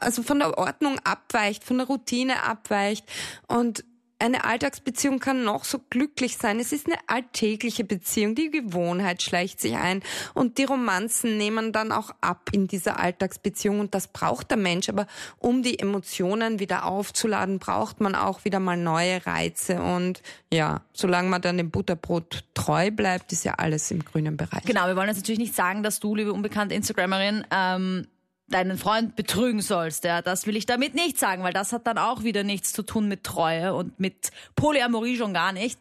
also 0.00 0.22
von 0.22 0.38
der 0.38 0.58
Ordnung 0.58 0.98
abweicht, 1.04 1.64
von 1.64 1.78
der 1.78 1.86
Routine 1.86 2.42
abweicht 2.42 3.06
und 3.48 3.82
eine 4.20 4.44
Alltagsbeziehung 4.44 5.18
kann 5.18 5.44
noch 5.44 5.64
so 5.64 5.78
glücklich 5.90 6.36
sein. 6.36 6.60
Es 6.60 6.72
ist 6.72 6.86
eine 6.86 6.96
alltägliche 7.06 7.84
Beziehung. 7.84 8.34
Die 8.34 8.50
Gewohnheit 8.50 9.22
schleicht 9.22 9.60
sich 9.60 9.76
ein 9.76 10.02
und 10.34 10.58
die 10.58 10.64
Romanzen 10.64 11.36
nehmen 11.38 11.72
dann 11.72 11.90
auch 11.92 12.10
ab 12.20 12.50
in 12.52 12.68
dieser 12.68 13.00
Alltagsbeziehung 13.00 13.80
und 13.80 13.94
das 13.94 14.08
braucht 14.08 14.50
der 14.50 14.58
Mensch. 14.58 14.88
Aber 14.88 15.06
um 15.38 15.62
die 15.62 15.78
Emotionen 15.78 16.60
wieder 16.60 16.84
aufzuladen, 16.84 17.58
braucht 17.58 18.00
man 18.00 18.14
auch 18.14 18.44
wieder 18.44 18.60
mal 18.60 18.76
neue 18.76 19.26
Reize 19.26 19.80
und 19.80 20.22
ja, 20.52 20.82
solange 20.92 21.28
man 21.28 21.42
dann 21.42 21.56
dem 21.56 21.70
Butterbrot 21.70 22.44
treu 22.54 22.90
bleibt, 22.90 23.32
ist 23.32 23.44
ja 23.44 23.54
alles 23.54 23.90
im 23.90 24.04
grünen 24.04 24.36
Bereich. 24.36 24.64
Genau, 24.64 24.86
wir 24.86 24.96
wollen 24.96 25.08
jetzt 25.08 25.18
natürlich 25.18 25.38
nicht 25.38 25.54
sagen, 25.54 25.82
dass 25.82 26.00
du, 26.00 26.14
liebe 26.14 26.32
unbekannte 26.32 26.74
Instagramerin, 26.74 27.46
ähm, 27.50 28.06
deinen 28.50 28.76
Freund 28.78 29.16
betrügen 29.16 29.62
sollst. 29.62 30.04
Ja, 30.04 30.22
das 30.22 30.46
will 30.46 30.56
ich 30.56 30.66
damit 30.66 30.94
nicht 30.94 31.18
sagen, 31.18 31.42
weil 31.42 31.52
das 31.52 31.72
hat 31.72 31.86
dann 31.86 31.98
auch 31.98 32.22
wieder 32.24 32.42
nichts 32.42 32.72
zu 32.72 32.82
tun 32.82 33.08
mit 33.08 33.24
Treue 33.24 33.74
und 33.74 33.98
mit 33.98 34.30
Polyamorie 34.56 35.16
schon 35.16 35.32
gar 35.32 35.52
nicht. 35.52 35.78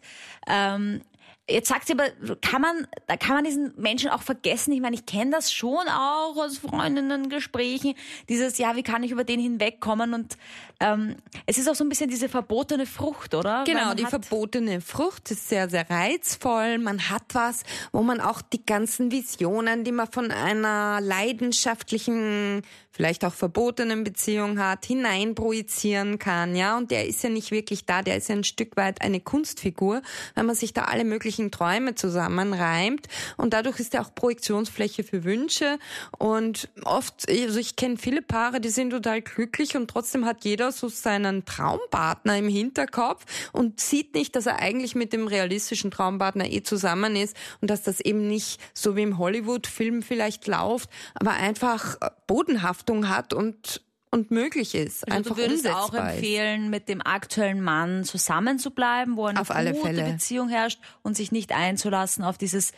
Ähm, 0.48 1.02
Jetzt 1.50 1.70
sagt 1.70 1.88
sie 1.88 1.94
aber, 1.94 2.10
kann 2.42 2.62
man, 2.62 2.88
da 3.08 3.18
kann 3.18 3.36
man 3.36 3.44
diesen 3.44 3.74
Menschen 3.78 4.10
auch 4.10 4.22
vergessen. 4.22 4.72
Ich 4.74 4.82
meine, 4.82 4.96
ich 4.96 5.06
kenne 5.06 5.32
das 5.32 5.52
schon 5.52 5.88
auch 5.88 6.36
aus 6.38 6.58
Freundinnen-Gesprächen. 6.60 7.96
Dieses, 8.28 8.58
ja, 8.58 8.76
wie 8.76 8.84
kann 8.84 9.04
ich 9.04 9.12
über 9.12 9.24
den 9.24 9.40
hinwegkommen? 9.40 10.14
Und 10.14 10.38
ähm, 10.80 11.16
es 11.46 11.58
ist 11.58 11.70
auch 11.70 11.76
so 11.76 11.84
ein 11.84 11.90
bisschen 11.90 12.10
diese 12.10 12.30
verbotene 12.30 12.86
Frucht, 12.86 13.36
oder? 13.36 13.64
Genau, 13.66 13.94
die 13.94 14.06
verbotene 14.06 14.82
Frucht 14.82 15.32
ist 15.32 15.50
sehr, 15.50 15.70
sehr 15.70 15.90
reizvoll. 15.90 16.78
Man 16.78 17.10
hat 17.10 17.24
was, 17.34 17.64
wo 17.92 18.02
man 18.04 18.22
auch 18.22 18.42
die 18.42 18.66
ganzen 18.66 19.12
Visionen, 19.12 19.84
die 19.84 19.92
man 19.92 20.12
von 20.12 20.32
einer 20.32 21.00
leidenschaftlichen, 21.02 22.64
vielleicht 22.92 23.24
auch 23.24 23.34
verbotenen 23.34 24.04
Beziehung 24.04 24.60
hat, 24.60 24.86
hineinprojizieren 24.86 26.20
kann. 26.20 26.54
Ja, 26.54 26.78
und 26.78 26.92
der 26.92 27.08
ist 27.08 27.24
ja 27.24 27.30
nicht 27.30 27.52
wirklich 27.52 27.86
da. 27.86 28.02
Der 28.02 28.18
ist 28.18 28.28
ja 28.28 28.36
ein 28.36 28.44
Stück 28.44 28.76
weit 28.76 29.02
eine 29.02 29.22
Kunstfigur, 29.22 30.02
wenn 30.36 30.46
man 30.46 30.56
sich 30.56 30.74
da 30.74 30.84
alle 30.84 31.06
möglichen 31.06 31.39
täglichen 31.40 31.52
Träume 31.52 31.96
zusammenreimt. 31.96 33.08
Und 33.38 33.54
dadurch 33.54 33.80
ist 33.80 33.94
er 33.94 34.02
auch 34.02 34.14
Projektionsfläche 34.14 35.04
für 35.04 35.24
Wünsche. 35.24 35.80
Und 36.18 36.70
oft, 36.84 37.30
also 37.30 37.60
ich 37.60 37.76
kenne 37.76 37.98
viele 37.98 38.22
Paare, 38.22 38.60
die 38.60 38.70
sind 38.70 38.92
total 38.92 39.22
glücklich 39.22 39.76
und 39.76 39.90
trotzdem 39.90 40.26
hat 40.26 40.44
jeder 40.44 40.72
so 40.72 40.90
seinen 40.90 41.46
Traumpartner 41.46 42.38
im 42.38 42.48
Hinterkopf 42.48 43.26
und 43.54 43.80
sieht 43.80 44.14
nicht, 44.14 44.36
dass 44.36 44.46
er 44.46 44.60
eigentlich 44.60 44.96
mit 44.96 45.14
dem 45.14 45.28
realistischen 45.28 45.92
Traumpartner 45.92 46.50
eh 46.52 46.62
zusammen 46.64 47.16
ist 47.16 47.36
und 47.62 47.70
dass 47.70 47.84
das 47.84 48.00
eben 48.00 48.28
nicht 48.28 48.60
so 48.74 48.96
wie 48.96 49.04
im 49.04 49.18
Hollywood-Film 49.18 50.02
vielleicht 50.02 50.48
läuft, 50.48 50.90
aber 51.14 51.32
einfach 51.32 51.98
Bodenhaftung 52.28 53.10
hat 53.10 53.34
und 53.34 53.82
und 54.12 54.32
möglich 54.32 54.76
ist. 54.76 55.08
Also 55.08 55.18
einfach 55.18 55.36
du 55.36 55.42
würdest 55.42 55.66
umsetzbar 55.66 55.84
auch 55.84 55.94
empfehlen, 55.94 56.64
ist. 56.64 56.70
mit 56.70 56.90
dem 56.90 57.06
aktuellen 57.06 57.62
Mann 57.62 58.04
zusammen 58.04 58.60
zu 58.60 58.72
bleiben, 58.72 59.18
wo 59.18 59.26
eine 59.26 59.40
auf 59.40 59.50
gute. 59.50 60.04
Beziehung 60.04 60.50
herrscht 60.50 60.80
und 61.04 61.16
sich 61.16 61.32
nicht 61.32 61.52
einzulassen 61.52 62.24
auf 62.24 62.38
dieses 62.38 62.72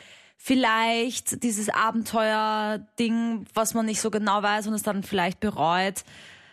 vielleicht 0.44 1.44
dieses 1.44 1.70
Abenteuer-Ding, 1.70 3.46
was 3.54 3.76
man 3.76 3.86
nicht 3.86 4.02
so 4.02 4.10
genau 4.10 4.42
weiß 4.42 4.66
und 4.68 4.74
es 4.74 4.82
dann 4.82 5.04
vielleicht 5.04 5.40
bereut. 5.40 6.04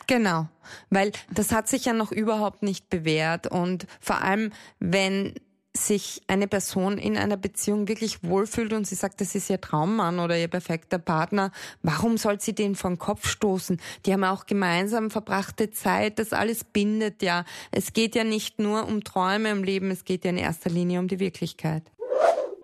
Genau, 0.05 0.47
weil 0.89 1.11
das 1.31 1.51
hat 1.51 1.67
sich 1.67 1.85
ja 1.85 1.93
noch 1.93 2.11
überhaupt 2.11 2.63
nicht 2.63 2.89
bewährt 2.89 3.47
und 3.47 3.87
vor 3.99 4.21
allem, 4.21 4.51
wenn 4.79 5.33
sich 5.75 6.21
eine 6.27 6.47
Person 6.47 6.97
in 6.97 7.17
einer 7.17 7.37
Beziehung 7.37 7.87
wirklich 7.87 8.23
wohlfühlt 8.23 8.73
und 8.73 8.87
sie 8.87 8.95
sagt, 8.95 9.21
das 9.21 9.35
ist 9.35 9.49
ihr 9.49 9.61
Traummann 9.61 10.19
oder 10.19 10.37
ihr 10.37 10.47
perfekter 10.47 10.97
Partner, 10.97 11.51
warum 11.83 12.17
soll 12.17 12.39
sie 12.39 12.55
den 12.55 12.75
vom 12.75 12.97
Kopf 12.97 13.27
stoßen? 13.27 13.79
Die 14.05 14.13
haben 14.13 14.23
auch 14.23 14.45
gemeinsam 14.45 15.11
verbrachte 15.11 15.69
Zeit, 15.69 16.19
das 16.19 16.33
alles 16.33 16.63
bindet 16.63 17.21
ja. 17.21 17.43
Es 17.71 17.93
geht 17.93 18.15
ja 18.15 18.23
nicht 18.23 18.59
nur 18.59 18.87
um 18.87 19.03
Träume 19.03 19.49
im 19.49 19.63
Leben, 19.63 19.91
es 19.91 20.05
geht 20.05 20.25
ja 20.25 20.31
in 20.31 20.37
erster 20.37 20.69
Linie 20.69 20.99
um 20.99 21.07
die 21.07 21.19
Wirklichkeit. 21.19 21.83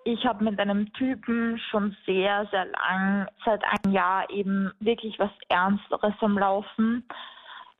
Ich 0.04 0.24
habe 0.24 0.44
mit 0.44 0.58
einem 0.60 0.92
Typen 0.92 1.58
schon 1.70 1.96
sehr, 2.06 2.46
sehr 2.52 2.66
lang, 2.66 3.26
seit 3.44 3.62
einem 3.64 3.92
Jahr 3.92 4.30
eben 4.30 4.70
wirklich 4.78 5.18
was 5.18 5.30
Ernsteres 5.48 6.14
am 6.20 6.38
Laufen 6.38 7.04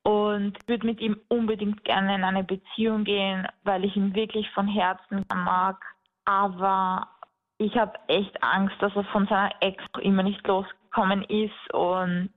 und 0.06 0.56
würde 0.68 0.86
mit 0.86 1.00
ihm 1.00 1.20
unbedingt 1.26 1.84
gerne 1.84 2.14
in 2.14 2.22
eine 2.22 2.44
Beziehung 2.44 3.02
gehen, 3.02 3.44
weil 3.64 3.84
ich 3.84 3.96
ihn 3.96 4.14
wirklich 4.14 4.48
von 4.52 4.68
Herzen 4.68 5.26
mag. 5.34 5.84
Aber 6.24 7.08
ich 7.58 7.76
habe 7.76 7.98
echt 8.06 8.40
Angst, 8.40 8.76
dass 8.78 8.94
er 8.94 9.02
von 9.06 9.26
seiner 9.26 9.50
Ex 9.58 9.82
immer 10.00 10.22
nicht 10.22 10.46
losgekommen 10.46 11.24
ist 11.24 11.74
und 11.74 12.30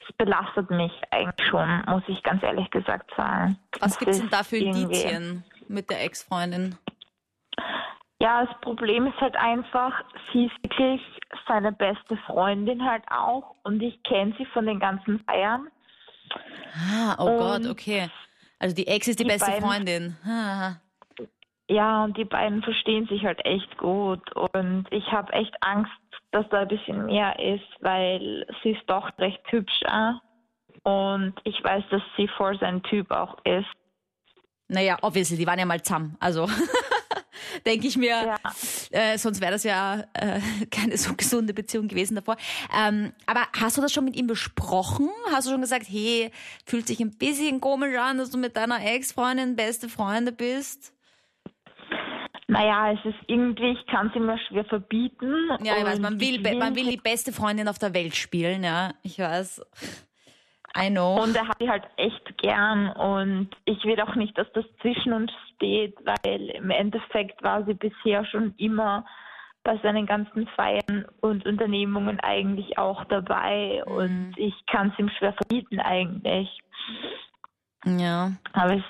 es 0.00 0.16
belastet 0.16 0.70
mich 0.70 0.92
eigentlich 1.10 1.46
schon, 1.46 1.84
muss 1.88 2.04
ich 2.06 2.22
ganz 2.22 2.42
ehrlich 2.42 2.70
gesagt 2.70 3.10
sagen. 3.14 3.58
Was 3.80 3.98
gibt 3.98 4.12
es 4.12 4.20
denn 4.20 4.30
da 4.30 4.42
für 4.42 4.56
Indizien 4.56 5.44
mit 5.68 5.90
der 5.90 6.02
Ex-Freundin? 6.02 6.78
Ja, 8.18 8.46
das 8.46 8.60
Problem 8.62 9.08
ist 9.08 9.20
halt 9.20 9.36
einfach, 9.36 9.92
sie 10.32 10.46
ist 10.46 10.56
wirklich 10.62 11.02
seine 11.46 11.70
beste 11.70 12.16
Freundin 12.24 12.82
halt 12.82 13.04
auch 13.10 13.56
und 13.64 13.82
ich 13.82 14.02
kenne 14.04 14.34
sie 14.38 14.46
von 14.46 14.64
den 14.64 14.80
ganzen 14.80 15.20
Feiern 15.26 15.68
Ah, 16.74 17.16
oh 17.18 17.26
und 17.26 17.38
Gott, 17.38 17.66
okay. 17.70 18.10
Also 18.58 18.74
die 18.74 18.86
Ex 18.86 19.08
ist 19.08 19.18
die, 19.18 19.24
die 19.24 19.30
beste 19.30 19.50
beiden, 19.50 19.62
Freundin. 19.62 20.16
Ah. 20.24 20.76
Ja, 21.68 22.04
und 22.04 22.16
die 22.16 22.24
beiden 22.24 22.62
verstehen 22.62 23.06
sich 23.06 23.24
halt 23.24 23.44
echt 23.44 23.76
gut. 23.78 24.20
Und 24.34 24.86
ich 24.90 25.12
habe 25.12 25.32
echt 25.32 25.54
Angst, 25.60 25.92
dass 26.30 26.48
da 26.48 26.60
ein 26.60 26.68
bisschen 26.68 27.06
mehr 27.06 27.38
ist, 27.38 27.66
weil 27.80 28.46
sie 28.62 28.70
ist 28.70 28.82
doch 28.86 29.10
recht 29.18 29.40
hübsch. 29.50 29.82
Äh? 29.84 30.12
Und 30.82 31.34
ich 31.44 31.62
weiß, 31.62 31.84
dass 31.90 32.02
sie 32.16 32.28
vor 32.28 32.56
sein 32.56 32.82
Typ 32.82 33.10
auch 33.10 33.36
ist. 33.44 33.68
Naja, 34.68 34.98
obviously, 35.02 35.36
die 35.36 35.46
waren 35.46 35.58
ja 35.58 35.66
mal 35.66 35.82
zusammen. 35.82 36.16
Also. 36.20 36.48
denke 37.66 37.86
ich 37.86 37.96
mir. 37.96 38.08
Ja. 38.08 38.36
Äh, 38.90 39.18
sonst 39.18 39.40
wäre 39.40 39.52
das 39.52 39.64
ja 39.64 40.04
äh, 40.14 40.40
keine 40.70 40.96
so 40.96 41.14
gesunde 41.14 41.54
Beziehung 41.54 41.88
gewesen 41.88 42.14
davor. 42.14 42.36
Ähm, 42.76 43.12
aber 43.26 43.42
hast 43.58 43.76
du 43.76 43.82
das 43.82 43.92
schon 43.92 44.04
mit 44.04 44.16
ihm 44.16 44.26
besprochen? 44.26 45.10
Hast 45.32 45.46
du 45.46 45.52
schon 45.52 45.60
gesagt, 45.60 45.86
hey, 45.88 46.30
fühlt 46.64 46.86
sich 46.86 47.00
ein 47.00 47.16
bisschen 47.16 47.60
komisch 47.60 47.96
an, 47.96 48.18
dass 48.18 48.30
du 48.30 48.38
mit 48.38 48.56
deiner 48.56 48.84
Ex-Freundin 48.84 49.56
beste 49.56 49.88
Freunde 49.88 50.32
bist? 50.32 50.94
Naja, 52.50 52.92
es 52.92 53.04
ist 53.04 53.18
irgendwie, 53.26 53.72
ich 53.72 53.86
kann 53.88 54.08
es 54.08 54.16
immer 54.16 54.38
schwer 54.48 54.64
verbieten. 54.64 55.34
Ja, 55.62 55.76
ich 55.76 55.84
weiß, 55.84 55.98
man 56.00 56.18
will, 56.18 56.40
man 56.56 56.74
will 56.74 56.88
die 56.88 56.96
beste 56.96 57.30
Freundin 57.30 57.68
auf 57.68 57.78
der 57.78 57.92
Welt 57.92 58.16
spielen, 58.16 58.64
ja. 58.64 58.94
Ich 59.02 59.18
weiß. 59.18 59.60
I 60.78 60.90
know. 60.90 61.20
Und 61.22 61.34
er 61.34 61.48
hat 61.48 61.58
sie 61.58 61.68
halt 61.68 61.84
echt 61.96 62.38
gern 62.38 62.90
und 62.90 63.50
ich 63.64 63.82
will 63.84 64.00
auch 64.00 64.14
nicht, 64.14 64.36
dass 64.38 64.46
das 64.52 64.64
zwischen 64.80 65.12
uns 65.12 65.32
steht, 65.54 65.96
weil 66.04 66.50
im 66.50 66.70
Endeffekt 66.70 67.42
war 67.42 67.64
sie 67.64 67.74
bisher 67.74 68.24
schon 68.26 68.54
immer 68.58 69.04
bei 69.64 69.76
seinen 69.82 70.06
ganzen 70.06 70.46
Feiern 70.48 71.06
und 71.20 71.44
Unternehmungen 71.44 72.20
eigentlich 72.20 72.78
auch 72.78 73.04
dabei 73.04 73.82
mhm. 73.86 73.92
und 73.92 74.34
ich 74.36 74.54
kann 74.66 74.90
es 74.92 74.98
ihm 74.98 75.10
schwer 75.10 75.32
verbieten 75.32 75.80
eigentlich. 75.80 76.48
Ja. 77.84 78.32
Aber 78.52 78.74
es 78.74 78.84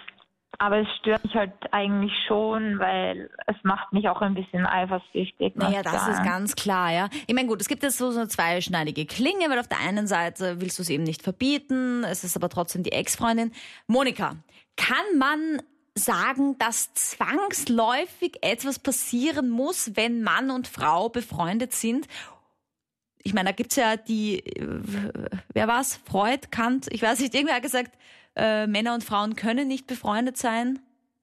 aber 0.59 0.79
es 0.79 0.88
stört 0.99 1.25
mich 1.25 1.35
halt 1.35 1.53
eigentlich 1.71 2.12
schon, 2.27 2.81
weil 2.81 3.31
es 3.47 3.57
macht 3.62 3.93
mich 3.93 4.09
auch 4.09 4.21
ein 4.21 4.35
bisschen 4.35 4.67
eifersüchtig. 4.67 5.55
Naja, 5.55 5.83
das 5.83 5.93
sagen. 5.93 6.12
ist 6.12 6.25
ganz 6.25 6.57
klar, 6.57 6.93
ja. 6.93 7.09
Ich 7.29 7.35
meine, 7.35 7.47
gut, 7.47 7.61
es 7.61 7.69
gibt 7.69 7.85
jetzt 7.85 7.97
so, 7.97 8.11
so 8.11 8.19
eine 8.19 8.29
zweischneidige 8.29 9.07
Klinge, 9.07 9.49
weil 9.49 9.61
auf 9.61 9.69
der 9.69 9.79
einen 9.79 10.09
Seite 10.09 10.61
willst 10.61 10.79
du 10.79 10.83
es 10.83 10.91
eben 10.91 11.05
nicht 11.05 11.23
verbieten, 11.23 12.03
es 12.05 12.25
ist 12.25 12.37
aber 12.37 12.49
trotzdem 12.49 12.83
die 12.83 12.93
Ex-Freundin. 12.93 13.53
Monika, 13.87 14.35
kann 14.77 15.19
man 15.19 15.62
sagen, 15.95 16.59
dass 16.59 16.93
zwangsläufig 16.95 18.38
etwas 18.43 18.81
passieren 18.81 19.50
muss, 19.50 19.93
wenn 19.95 20.23
Mann 20.23 20.50
und 20.50 20.67
Frau 20.67 21.09
befreundet 21.09 21.73
sind? 21.73 22.09
Ich 23.23 23.33
meine, 23.33 23.50
da 23.50 23.55
gibt's 23.55 23.77
ja 23.77 23.97
die, 23.97 24.41
äh, 24.41 24.67
wer 25.53 25.69
war's? 25.69 26.00
Freud, 26.05 26.49
Kant, 26.50 26.87
ich 26.91 27.03
weiß 27.03 27.21
nicht, 27.21 27.35
irgendwer 27.35 27.57
hat 27.57 27.62
gesagt, 27.62 27.93
äh, 28.38 28.66
Männer 28.66 28.95
und 28.95 29.04
Frauen 29.04 29.37
können 29.37 29.68
nicht 29.68 29.87
befreundet 29.87 30.37
sein, 30.37 30.78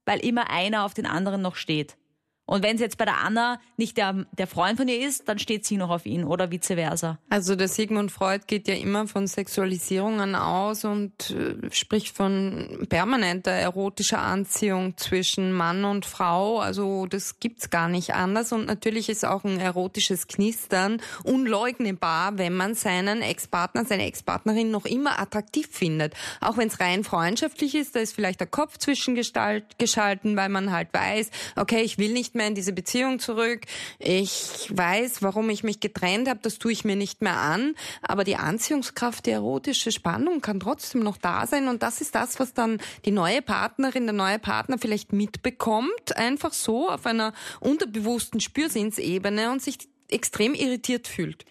weil 0.05 0.19
immer 0.19 0.50
einer 0.50 0.84
auf 0.86 0.93
den 0.93 1.05
anderen 1.05 1.41
noch 1.41 1.55
steht. 1.55 1.98
Und 2.45 2.63
wenn 2.63 2.75
es 2.75 2.81
jetzt 2.81 2.97
bei 2.97 3.05
der 3.05 3.17
Anna 3.23 3.59
nicht 3.75 3.97
der, 3.97 4.25
der 4.31 4.47
Freund 4.47 4.77
von 4.77 4.87
ihr 4.87 5.05
ist, 5.05 5.27
dann 5.27 5.39
steht 5.39 5.65
sie 5.65 5.77
noch 5.77 5.89
auf 5.89 6.05
ihn 6.05 6.23
oder 6.23 6.51
vice 6.51 6.67
versa. 6.67 7.17
Also 7.29 7.55
der 7.55 7.67
Sigmund 7.67 8.11
Freud 8.11 8.43
geht 8.47 8.67
ja 8.67 8.75
immer 8.75 9.07
von 9.07 9.25
Sexualisierungen 9.25 10.35
aus 10.35 10.85
und 10.85 11.31
äh, 11.31 11.71
spricht 11.71 12.15
von 12.15 12.85
permanenter 12.87 13.51
erotischer 13.51 14.19
Anziehung 14.19 14.95
zwischen 14.97 15.53
Mann 15.53 15.85
und 15.85 16.05
Frau. 16.05 16.59
Also 16.59 17.07
das 17.07 17.39
gibt's 17.39 17.71
gar 17.71 17.89
nicht 17.89 18.13
anders. 18.13 18.51
Und 18.51 18.67
natürlich 18.67 19.09
ist 19.09 19.25
auch 19.25 19.43
ein 19.43 19.59
erotisches 19.59 20.27
Knistern 20.27 21.01
unleugnbar, 21.23 22.37
wenn 22.37 22.55
man 22.55 22.75
seinen 22.75 23.21
Ex-Partner, 23.21 23.85
seine 23.85 24.05
Ex-Partnerin 24.05 24.69
noch 24.69 24.85
immer 24.85 25.19
attraktiv 25.19 25.67
findet. 25.71 26.13
Auch 26.41 26.57
wenn 26.57 26.67
es 26.67 26.79
rein 26.79 27.03
freundschaftlich 27.03 27.73
ist, 27.73 27.95
da 27.95 28.01
ist 28.01 28.13
vielleicht 28.13 28.39
der 28.39 28.47
Kopf 28.47 28.77
zwischengeschalten, 28.77 30.37
weil 30.37 30.49
man 30.49 30.71
halt 30.71 30.89
weiß, 30.93 31.31
okay, 31.55 31.81
ich 31.81 31.97
will 31.97 32.13
nicht 32.13 32.35
mehr 32.36 32.48
in 32.48 32.56
diese 32.56 32.74
Beziehung 32.74 33.20
zurück. 33.20 33.62
Ich 34.00 34.70
weiß, 34.70 35.22
warum 35.22 35.50
ich 35.50 35.63
mich 35.63 35.80
getrennt 35.80 36.30
habe, 36.30 36.39
das 36.42 36.60
tue 36.60 36.72
ich 36.72 36.86
mir 36.86 36.96
nicht 36.96 37.22
mehr 37.22 37.38
an. 37.38 37.75
Aber 38.01 38.24
die 38.24 38.36
Anziehungskraft, 38.36 39.25
die 39.25 39.32
erotische 39.32 39.92
Spannung 39.92 40.42
kann 40.42 40.60
trotzdem 40.60 41.01
noch 41.01 41.18
da 41.18 41.48
sein. 41.48 41.68
Und 41.68 41.84
das 41.84 42.01
ist 42.01 42.15
das, 42.15 42.39
was 42.39 42.54
dann 42.54 42.80
die 43.06 43.12
neue 43.12 43.42
Partnerin, 43.42 44.06
der 44.06 44.13
neue 44.13 44.39
Partner 44.39 44.77
vielleicht 44.77 45.13
mitbekommt, 45.13 46.15
einfach 46.18 46.54
so 46.54 46.89
auf 46.89 47.06
einer 47.06 47.34
unterbewussten 47.60 48.39
Spürsinnsebene 48.39 49.51
und 49.51 49.62
sich 49.62 49.77
extrem 50.10 50.54
irritiert 50.54 51.08
fühlt. 51.08 51.46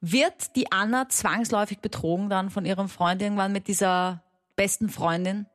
Wird 0.00 0.54
die 0.56 0.70
Anna 0.70 1.08
zwangsläufig 1.08 1.80
betrogen 1.80 2.28
dann 2.28 2.50
von 2.50 2.64
ihrem 2.64 2.88
Freund 2.88 3.20
irgendwann 3.22 3.52
mit 3.52 3.66
dieser 3.66 4.22
besten 4.54 4.88
Freundin? 4.88 5.46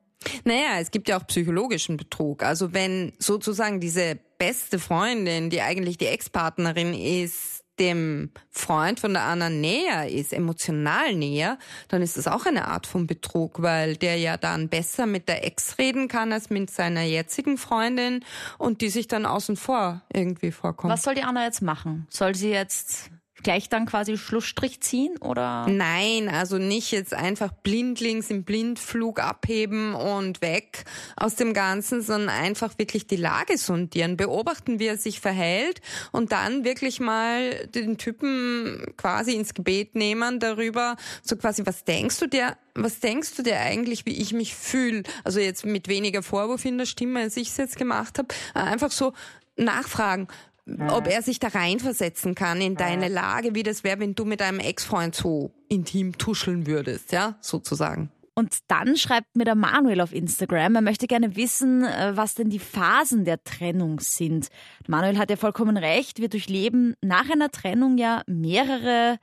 Naja, 0.44 0.80
es 0.80 0.90
gibt 0.90 1.08
ja 1.08 1.18
auch 1.18 1.26
psychologischen 1.26 1.96
Betrug. 1.96 2.42
Also 2.42 2.72
wenn 2.72 3.12
sozusagen 3.18 3.80
diese 3.80 4.18
beste 4.38 4.78
Freundin, 4.78 5.50
die 5.50 5.60
eigentlich 5.60 5.98
die 5.98 6.06
Ex-Partnerin 6.06 6.94
ist, 6.94 7.62
dem 7.78 8.30
Freund 8.50 9.00
von 9.00 9.12
der 9.12 9.22
Anna 9.22 9.48
näher 9.48 10.08
ist, 10.08 10.32
emotional 10.32 11.14
näher, 11.14 11.58
dann 11.88 12.02
ist 12.02 12.16
das 12.16 12.28
auch 12.28 12.46
eine 12.46 12.68
Art 12.68 12.86
von 12.86 13.06
Betrug, 13.06 13.62
weil 13.62 13.96
der 13.96 14.16
ja 14.16 14.36
dann 14.36 14.68
besser 14.68 15.06
mit 15.06 15.28
der 15.28 15.46
Ex 15.46 15.78
reden 15.78 16.08
kann 16.08 16.32
als 16.32 16.50
mit 16.50 16.70
seiner 16.70 17.02
jetzigen 17.02 17.56
Freundin 17.56 18.24
und 18.58 18.82
die 18.82 18.90
sich 18.90 19.08
dann 19.08 19.26
außen 19.26 19.56
vor 19.56 20.02
irgendwie 20.12 20.52
vorkommt. 20.52 20.92
Was 20.92 21.02
soll 21.02 21.14
die 21.14 21.22
Anna 21.22 21.44
jetzt 21.44 21.62
machen? 21.62 22.06
Soll 22.10 22.34
sie 22.34 22.50
jetzt 22.50 23.10
gleich 23.42 23.68
dann 23.68 23.86
quasi 23.86 24.16
Schlussstrich 24.18 24.80
ziehen 24.80 25.16
oder? 25.18 25.66
Nein, 25.68 26.28
also 26.28 26.58
nicht 26.58 26.92
jetzt 26.92 27.14
einfach 27.14 27.52
blindlings 27.52 28.30
im 28.30 28.44
Blindflug 28.44 29.20
abheben 29.20 29.94
und 29.94 30.40
weg 30.40 30.84
aus 31.16 31.36
dem 31.36 31.54
Ganzen, 31.54 32.02
sondern 32.02 32.30
einfach 32.30 32.78
wirklich 32.78 33.06
die 33.06 33.16
Lage 33.16 33.58
sondieren, 33.58 34.16
beobachten, 34.16 34.78
wie 34.78 34.86
er 34.86 34.96
sich 34.96 35.20
verhält 35.20 35.80
und 36.12 36.32
dann 36.32 36.64
wirklich 36.64 37.00
mal 37.00 37.66
den 37.68 37.98
Typen 37.98 38.94
quasi 38.96 39.32
ins 39.32 39.54
Gebet 39.54 39.94
nehmen 39.94 40.40
darüber, 40.40 40.96
so 41.22 41.36
quasi, 41.36 41.66
was 41.66 41.84
denkst 41.84 42.18
du 42.20 42.26
dir 42.26 42.56
was 42.74 43.00
denkst 43.00 43.34
du 43.36 43.42
dir 43.42 43.60
eigentlich, 43.60 44.06
wie 44.06 44.16
ich 44.16 44.32
mich 44.32 44.54
fühle? 44.54 45.02
Also 45.24 45.40
jetzt 45.40 45.66
mit 45.66 45.88
weniger 45.88 46.22
Vorwurf 46.22 46.64
in 46.64 46.78
der 46.78 46.86
Stimme, 46.86 47.20
als 47.20 47.36
ich 47.36 47.48
es 47.48 47.56
jetzt 47.58 47.76
gemacht 47.76 48.18
habe. 48.18 48.28
Einfach 48.54 48.90
so 48.90 49.12
nachfragen 49.56 50.28
ob 50.66 51.08
er 51.08 51.22
sich 51.22 51.38
da 51.38 51.48
reinversetzen 51.48 52.34
kann 52.34 52.60
in 52.60 52.76
deine 52.76 53.08
Lage, 53.08 53.54
wie 53.54 53.62
das 53.62 53.84
wäre, 53.84 54.00
wenn 54.00 54.14
du 54.14 54.24
mit 54.24 54.40
deinem 54.40 54.60
Ex-Freund 54.60 55.14
so 55.14 55.50
intim 55.68 56.16
tuscheln 56.18 56.66
würdest, 56.66 57.12
ja, 57.12 57.36
sozusagen. 57.40 58.10
Und 58.34 58.58
dann 58.68 58.96
schreibt 58.96 59.36
mir 59.36 59.44
der 59.44 59.54
Manuel 59.54 60.00
auf 60.00 60.14
Instagram, 60.14 60.76
er 60.76 60.80
möchte 60.80 61.06
gerne 61.06 61.36
wissen, 61.36 61.84
äh, 61.84 62.16
was 62.16 62.34
denn 62.34 62.48
die 62.48 62.58
Phasen 62.58 63.24
der 63.24 63.44
Trennung 63.44 64.00
sind. 64.00 64.48
Manuel 64.86 65.18
hat 65.18 65.28
ja 65.28 65.36
vollkommen 65.36 65.76
recht, 65.76 66.18
wir 66.18 66.30
durchleben 66.30 66.94
nach 67.02 67.28
einer 67.28 67.50
Trennung 67.50 67.98
ja 67.98 68.22
mehrere 68.26 69.18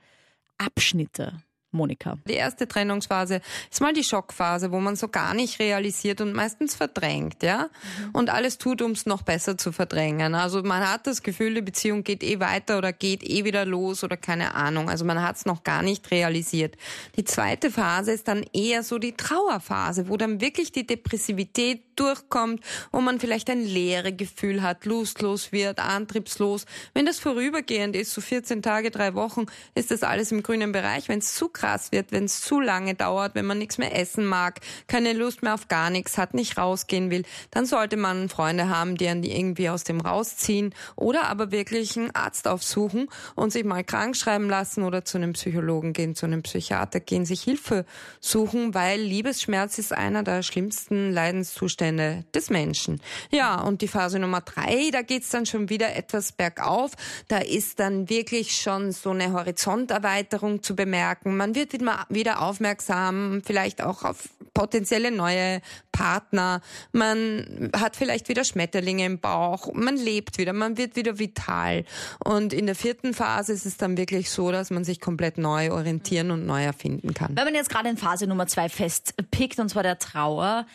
Abschnitte. 0.58 1.42
Monika? 1.72 2.18
Die 2.26 2.34
erste 2.34 2.66
Trennungsphase 2.66 3.40
ist 3.70 3.80
mal 3.80 3.92
die 3.92 4.04
Schockphase, 4.04 4.72
wo 4.72 4.80
man 4.80 4.96
so 4.96 5.08
gar 5.08 5.34
nicht 5.34 5.58
realisiert 5.58 6.20
und 6.20 6.32
meistens 6.32 6.74
verdrängt, 6.74 7.42
ja? 7.42 7.68
Mhm. 7.68 8.10
Und 8.12 8.30
alles 8.30 8.58
tut, 8.58 8.82
um 8.82 8.92
es 8.92 9.06
noch 9.06 9.22
besser 9.22 9.56
zu 9.56 9.72
verdrängen. 9.72 10.34
Also 10.34 10.62
man 10.62 10.88
hat 10.88 11.06
das 11.06 11.22
Gefühl, 11.22 11.54
die 11.54 11.62
Beziehung 11.62 12.04
geht 12.04 12.22
eh 12.22 12.40
weiter 12.40 12.78
oder 12.78 12.92
geht 12.92 13.22
eh 13.22 13.44
wieder 13.44 13.64
los 13.64 14.04
oder 14.04 14.16
keine 14.16 14.54
Ahnung. 14.54 14.90
Also 14.90 15.04
man 15.04 15.22
hat 15.22 15.36
es 15.36 15.46
noch 15.46 15.64
gar 15.64 15.82
nicht 15.82 16.10
realisiert. 16.10 16.76
Die 17.16 17.24
zweite 17.24 17.70
Phase 17.70 18.12
ist 18.12 18.28
dann 18.28 18.44
eher 18.52 18.82
so 18.82 18.98
die 18.98 19.12
Trauerphase, 19.12 20.08
wo 20.08 20.16
dann 20.16 20.40
wirklich 20.40 20.72
die 20.72 20.86
Depressivität 20.86 21.82
durchkommt, 22.00 22.64
wo 22.90 23.00
man 23.00 23.20
vielleicht 23.20 23.50
ein 23.50 23.62
leere 23.64 24.12
Gefühl 24.12 24.62
hat, 24.62 24.86
lustlos 24.86 25.52
wird, 25.52 25.78
antriebslos. 25.78 26.64
Wenn 26.94 27.04
das 27.04 27.18
vorübergehend 27.18 27.94
ist, 27.94 28.12
so 28.12 28.20
14 28.20 28.62
Tage, 28.62 28.90
drei 28.90 29.14
Wochen, 29.14 29.46
ist 29.74 29.90
das 29.90 30.02
alles 30.02 30.32
im 30.32 30.42
grünen 30.42 30.72
Bereich. 30.72 31.08
Wenn 31.08 31.18
es 31.18 31.34
zu 31.34 31.48
krass 31.48 31.92
wird, 31.92 32.10
wenn 32.10 32.24
es 32.24 32.40
zu 32.40 32.58
lange 32.60 32.94
dauert, 32.94 33.34
wenn 33.34 33.44
man 33.44 33.58
nichts 33.58 33.76
mehr 33.76 33.94
essen 33.96 34.24
mag, 34.24 34.60
keine 34.86 35.12
Lust 35.12 35.42
mehr 35.42 35.54
auf 35.54 35.68
gar 35.68 35.90
nichts 35.90 36.16
hat, 36.16 36.32
nicht 36.32 36.56
rausgehen 36.56 37.10
will, 37.10 37.24
dann 37.50 37.66
sollte 37.66 37.96
man 37.96 38.30
Freunde 38.30 38.68
haben, 38.68 38.96
die 38.96 39.08
einen 39.08 39.22
irgendwie 39.22 39.68
aus 39.68 39.84
dem 39.84 40.00
rausziehen 40.00 40.74
oder 40.96 41.24
aber 41.24 41.52
wirklich 41.52 41.98
einen 41.98 42.14
Arzt 42.14 42.48
aufsuchen 42.48 43.08
und 43.34 43.52
sich 43.52 43.64
mal 43.64 43.84
krank 43.84 44.16
schreiben 44.16 44.48
lassen 44.48 44.84
oder 44.84 45.04
zu 45.04 45.18
einem 45.18 45.34
Psychologen 45.34 45.92
gehen, 45.92 46.14
zu 46.14 46.24
einem 46.24 46.42
Psychiater 46.42 47.00
gehen, 47.00 47.26
sich 47.26 47.42
Hilfe 47.42 47.84
suchen, 48.20 48.72
weil 48.74 49.00
Liebesschmerz 49.00 49.78
ist 49.78 49.92
einer 49.92 50.22
der 50.22 50.42
schlimmsten 50.42 51.12
Leidenszustände 51.12 51.89
des 51.92 52.50
Menschen. 52.50 53.00
Ja, 53.30 53.60
und 53.60 53.82
die 53.82 53.88
Phase 53.88 54.18
Nummer 54.18 54.40
drei, 54.40 54.90
da 54.92 55.02
geht's 55.02 55.30
dann 55.30 55.46
schon 55.46 55.68
wieder 55.68 55.94
etwas 55.96 56.32
bergauf. 56.32 56.92
Da 57.28 57.38
ist 57.38 57.80
dann 57.80 58.08
wirklich 58.08 58.56
schon 58.56 58.92
so 58.92 59.10
eine 59.10 59.32
Horizonterweiterung 59.32 60.62
zu 60.62 60.76
bemerken. 60.76 61.36
Man 61.36 61.54
wird 61.54 61.72
wieder 61.72 62.42
aufmerksam, 62.42 63.42
vielleicht 63.44 63.82
auch 63.82 64.04
auf 64.04 64.28
potenzielle 64.54 65.10
neue 65.10 65.60
Partner. 65.92 66.60
Man 66.92 67.70
hat 67.76 67.96
vielleicht 67.96 68.28
wieder 68.28 68.44
Schmetterlinge 68.44 69.04
im 69.04 69.20
Bauch. 69.20 69.72
Man 69.72 69.96
lebt 69.96 70.38
wieder, 70.38 70.52
man 70.52 70.76
wird 70.76 70.96
wieder 70.96 71.18
vital. 71.18 71.84
Und 72.24 72.52
in 72.52 72.66
der 72.66 72.74
vierten 72.74 73.14
Phase 73.14 73.52
ist 73.52 73.66
es 73.66 73.76
dann 73.76 73.96
wirklich 73.96 74.30
so, 74.30 74.50
dass 74.50 74.70
man 74.70 74.84
sich 74.84 75.00
komplett 75.00 75.38
neu 75.38 75.72
orientieren 75.72 76.30
und 76.30 76.46
neu 76.46 76.62
erfinden 76.62 77.14
kann. 77.14 77.36
Wenn 77.36 77.44
man 77.44 77.54
jetzt 77.54 77.70
gerade 77.70 77.88
in 77.88 77.96
Phase 77.96 78.26
Nummer 78.26 78.46
zwei 78.46 78.68
festpickt, 78.68 79.58
und 79.58 79.68
zwar 79.68 79.82
der 79.82 79.98
Trauer, 79.98 80.66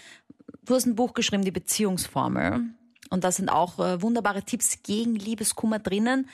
du 0.66 0.76
hast 0.76 0.86
ein 0.86 0.96
Buch 0.96 1.14
geschrieben, 1.14 1.44
die 1.44 1.52
Beziehungsformel. 1.52 2.62
Und 3.10 3.24
da 3.24 3.32
sind 3.32 3.50
auch 3.50 3.80
äh, 3.80 4.02
wunderbare 4.02 4.44
Tipps 4.44 4.82
gegen 4.84 5.16
Liebeskummer 5.16 5.80
drinnen. 5.80 6.28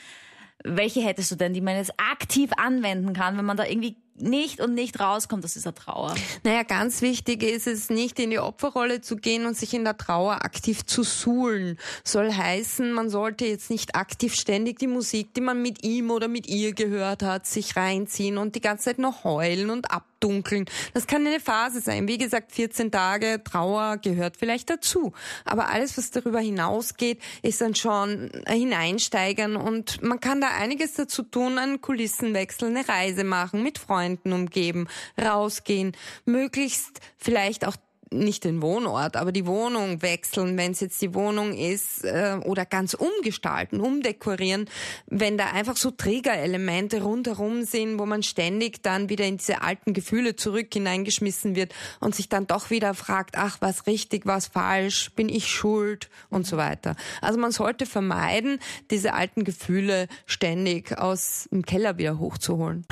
Welche 0.64 1.02
hättest 1.02 1.32
du 1.32 1.36
denn, 1.36 1.54
die 1.54 1.62
man 1.62 1.76
jetzt 1.76 1.94
aktiv 1.98 2.52
anwenden 2.58 3.14
kann, 3.14 3.38
wenn 3.38 3.46
man 3.46 3.58
da 3.58 3.66
irgendwie 3.66 3.98
nicht 4.22 4.60
und 4.60 4.74
nicht 4.74 5.00
rauskommt 5.00 5.44
aus 5.44 5.54
dieser 5.54 5.74
Trauer? 5.74 6.16
Naja, 6.44 6.64
ganz 6.64 7.02
wichtig 7.02 7.44
ist 7.44 7.68
es, 7.68 7.90
nicht 7.90 8.20
in 8.20 8.30
die 8.30 8.40
Opferrolle 8.40 9.02
zu 9.02 9.16
gehen 9.16 9.46
und 9.46 9.58
sich 9.58 9.74
in 9.74 9.84
der 9.84 9.98
Trauer 9.98 10.46
aktiv 10.46 10.86
zu 10.86 11.04
suhlen. 11.04 11.78
Soll 12.04 12.32
heißen, 12.32 12.92
man 12.94 13.10
sollte 13.10 13.46
jetzt 13.46 13.70
nicht 13.70 13.96
aktiv 13.96 14.36
ständig 14.36 14.80
die 14.80 14.88
Musik, 14.88 15.34
die 15.34 15.42
man 15.42 15.62
mit 15.62 15.84
ihm 15.84 16.12
oder 16.12 16.28
mit 16.28 16.48
ihr 16.48 16.74
gehört 16.74 17.24
hat, 17.24 17.46
sich 17.46 17.76
reinziehen 17.76 18.38
und 18.38 18.56
die 18.56 18.62
ganze 18.62 18.86
Zeit 18.86 19.00
noch 19.00 19.24
heulen 19.24 19.70
und 19.70 19.92
abdunkeln. 19.92 20.66
Das 20.94 21.08
kann 21.08 21.26
eine 21.26 21.40
Phase 21.40 21.82
sein. 21.82 22.08
Wie 22.08 22.18
gesagt, 22.18 22.52
14 22.52 22.92
Tage 22.92 23.42
Trauer 23.44 23.98
gehört 23.98 24.38
vielleicht 24.38 24.70
dazu. 24.70 25.14
Aber 25.46 25.70
alles, 25.70 25.98
was 25.98 26.12
darüber 26.12 26.40
hinausgeht, 26.40 27.20
ist 27.42 27.62
dann 27.62 27.76
schon 27.76 28.32
hineinsteigern 28.48 29.56
und 29.56 30.02
man 30.02 30.20
kann 30.20 30.42
da 30.42 30.50
einiges 30.50 30.94
dazu 30.94 31.24
tun, 31.24 31.58
einen 31.58 31.82
Kulissenwechsel, 31.82 32.70
eine 32.70 32.88
Reise 32.88 33.24
machen 33.24 33.64
mit 33.64 33.78
Freunden 33.78 34.11
Freunden 34.12 34.34
umgeben, 34.34 34.88
rausgehen, 35.18 35.94
möglichst 36.26 37.00
vielleicht 37.18 37.66
auch 37.66 37.76
nicht 38.14 38.44
den 38.44 38.62
Wohnort, 38.62 39.16
aber 39.16 39.32
die 39.32 39.46
Wohnung 39.46 40.02
wechseln, 40.02 40.58
wenn 40.58 40.74
es 40.74 40.82
jetzt 40.82 41.02
die 41.02 41.14
Wohnung 41.14 41.54
ist, 41.54 42.04
äh, 42.04 42.38
oder 42.44 42.66
ganz 42.66 42.94
umgestalten, 42.94 43.80
umdekorieren, 43.80 44.70
wenn 45.08 45.38
da 45.38 45.52
einfach 45.52 45.78
so 45.78 45.92
Triggerelemente 45.92 47.04
rundherum 47.04 47.64
sind, 47.64 48.00
wo 48.00 48.06
man 48.06 48.22
ständig 48.22 48.84
dann 48.84 49.08
wieder 49.08 49.26
in 49.26 49.38
diese 49.38 49.62
alten 49.62 49.94
Gefühle 49.94 50.36
zurück 50.36 50.68
hineingeschmissen 50.74 51.56
wird 51.56 51.74
und 52.02 52.14
sich 52.14 52.28
dann 52.28 52.48
doch 52.48 52.70
wieder 52.70 52.94
fragt, 52.94 53.38
ach, 53.38 53.58
was 53.62 53.88
richtig, 53.88 54.26
was 54.26 54.48
falsch, 54.48 55.12
bin 55.16 55.30
ich 55.30 55.48
schuld 55.48 56.10
und 56.30 56.46
so 56.46 56.58
weiter. 56.58 56.98
Also 57.22 57.40
man 57.40 57.52
sollte 57.52 57.86
vermeiden, 57.86 58.60
diese 58.90 59.14
alten 59.14 59.46
Gefühle 59.46 60.08
ständig 60.26 60.98
aus 60.98 61.48
dem 61.52 61.66
Keller 61.66 61.98
wieder 61.98 62.20
hochzuholen. 62.20 62.86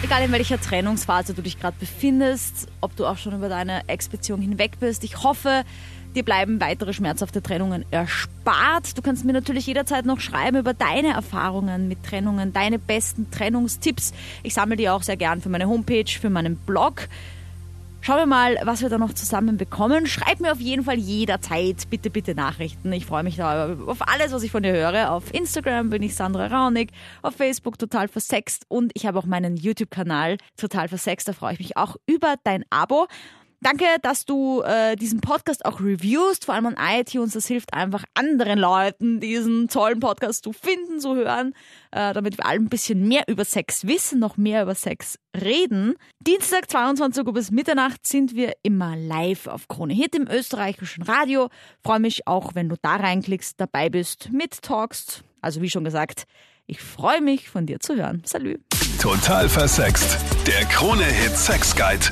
Egal 0.00 0.22
in 0.22 0.30
welcher 0.30 0.60
Trennungsphase 0.60 1.34
du 1.34 1.42
dich 1.42 1.58
gerade 1.58 1.76
befindest, 1.80 2.68
ob 2.80 2.94
du 2.94 3.04
auch 3.04 3.18
schon 3.18 3.34
über 3.34 3.48
deine 3.48 3.82
Ex-Beziehung 3.88 4.40
hinweg 4.40 4.78
bist, 4.78 5.02
ich 5.02 5.24
hoffe, 5.24 5.64
dir 6.14 6.24
bleiben 6.24 6.60
weitere 6.60 6.92
schmerzhafte 6.92 7.42
Trennungen 7.42 7.84
erspart. 7.90 8.96
Du 8.96 9.02
kannst 9.02 9.24
mir 9.24 9.32
natürlich 9.32 9.66
jederzeit 9.66 10.06
noch 10.06 10.20
schreiben 10.20 10.58
über 10.58 10.72
deine 10.72 11.14
Erfahrungen 11.14 11.88
mit 11.88 12.04
Trennungen, 12.04 12.52
deine 12.52 12.78
besten 12.78 13.32
Trennungstipps. 13.32 14.12
Ich 14.44 14.54
sammle 14.54 14.76
die 14.76 14.88
auch 14.88 15.02
sehr 15.02 15.16
gern 15.16 15.40
für 15.40 15.48
meine 15.48 15.66
Homepage, 15.66 16.08
für 16.08 16.30
meinen 16.30 16.54
Blog. 16.54 17.08
Schauen 18.08 18.20
wir 18.20 18.26
mal, 18.26 18.56
was 18.62 18.80
wir 18.80 18.88
da 18.88 18.96
noch 18.96 19.12
zusammen 19.12 19.58
bekommen. 19.58 20.06
Schreib 20.06 20.40
mir 20.40 20.50
auf 20.50 20.60
jeden 20.60 20.82
Fall 20.82 20.96
jederzeit 20.96 21.90
bitte, 21.90 22.08
bitte 22.08 22.34
Nachrichten. 22.34 22.90
Ich 22.90 23.04
freue 23.04 23.22
mich 23.22 23.36
da 23.36 23.76
auf 23.86 23.98
alles, 24.08 24.32
was 24.32 24.42
ich 24.42 24.50
von 24.50 24.62
dir 24.62 24.72
höre. 24.72 25.12
Auf 25.12 25.34
Instagram 25.34 25.90
bin 25.90 26.02
ich 26.02 26.14
Sandra 26.14 26.46
Raunig, 26.46 26.90
auf 27.20 27.34
Facebook 27.34 27.78
total 27.78 28.08
versext 28.08 28.64
und 28.68 28.92
ich 28.94 29.04
habe 29.04 29.18
auch 29.18 29.26
meinen 29.26 29.58
YouTube-Kanal 29.58 30.38
total 30.56 30.88
versext. 30.88 31.28
Da 31.28 31.34
freue 31.34 31.52
ich 31.52 31.58
mich 31.58 31.76
auch 31.76 31.96
über 32.06 32.36
dein 32.44 32.64
Abo. 32.70 33.08
Danke, 33.60 33.84
dass 34.02 34.24
du 34.24 34.62
äh, 34.62 34.94
diesen 34.94 35.20
Podcast 35.20 35.64
auch 35.64 35.80
reviewst, 35.80 36.44
vor 36.44 36.54
allem 36.54 36.66
an 36.66 36.76
iTunes. 36.78 37.32
Das 37.32 37.46
hilft 37.48 37.74
einfach 37.74 38.04
anderen 38.14 38.58
Leuten, 38.58 39.18
diesen 39.18 39.66
tollen 39.68 39.98
Podcast 39.98 40.44
zu 40.44 40.52
finden, 40.52 41.00
zu 41.00 41.16
hören, 41.16 41.54
äh, 41.90 42.12
damit 42.14 42.38
wir 42.38 42.46
alle 42.46 42.60
ein 42.60 42.68
bisschen 42.68 43.08
mehr 43.08 43.24
über 43.26 43.44
Sex 43.44 43.86
wissen, 43.86 44.20
noch 44.20 44.36
mehr 44.36 44.62
über 44.62 44.76
Sex 44.76 45.18
reden. 45.36 45.94
Dienstag 46.20 46.70
22 46.70 47.26
Uhr 47.26 47.32
bis 47.32 47.50
Mitternacht 47.50 48.06
sind 48.06 48.36
wir 48.36 48.52
immer 48.62 48.94
live 48.96 49.48
auf 49.48 49.66
Krone 49.66 49.92
Hit 49.92 50.14
im 50.14 50.28
österreichischen 50.28 51.02
Radio. 51.02 51.48
Freue 51.82 52.00
mich 52.00 52.28
auch, 52.28 52.54
wenn 52.54 52.68
du 52.68 52.76
da 52.80 52.94
reinklickst, 52.94 53.60
dabei 53.60 53.90
bist, 53.90 54.30
mit 54.32 54.62
talkst. 54.62 55.24
Also 55.40 55.62
wie 55.62 55.70
schon 55.70 55.82
gesagt, 55.82 56.24
ich 56.66 56.80
freue 56.80 57.22
mich, 57.22 57.48
von 57.48 57.66
dir 57.66 57.80
zu 57.80 57.96
hören. 57.96 58.22
Salü. 58.24 58.58
Total 59.00 59.48
versext. 59.48 60.16
Der 60.46 60.64
Krone 60.66 61.04
Hit 61.04 61.36
Sex 61.36 61.74
Guide. 61.74 62.06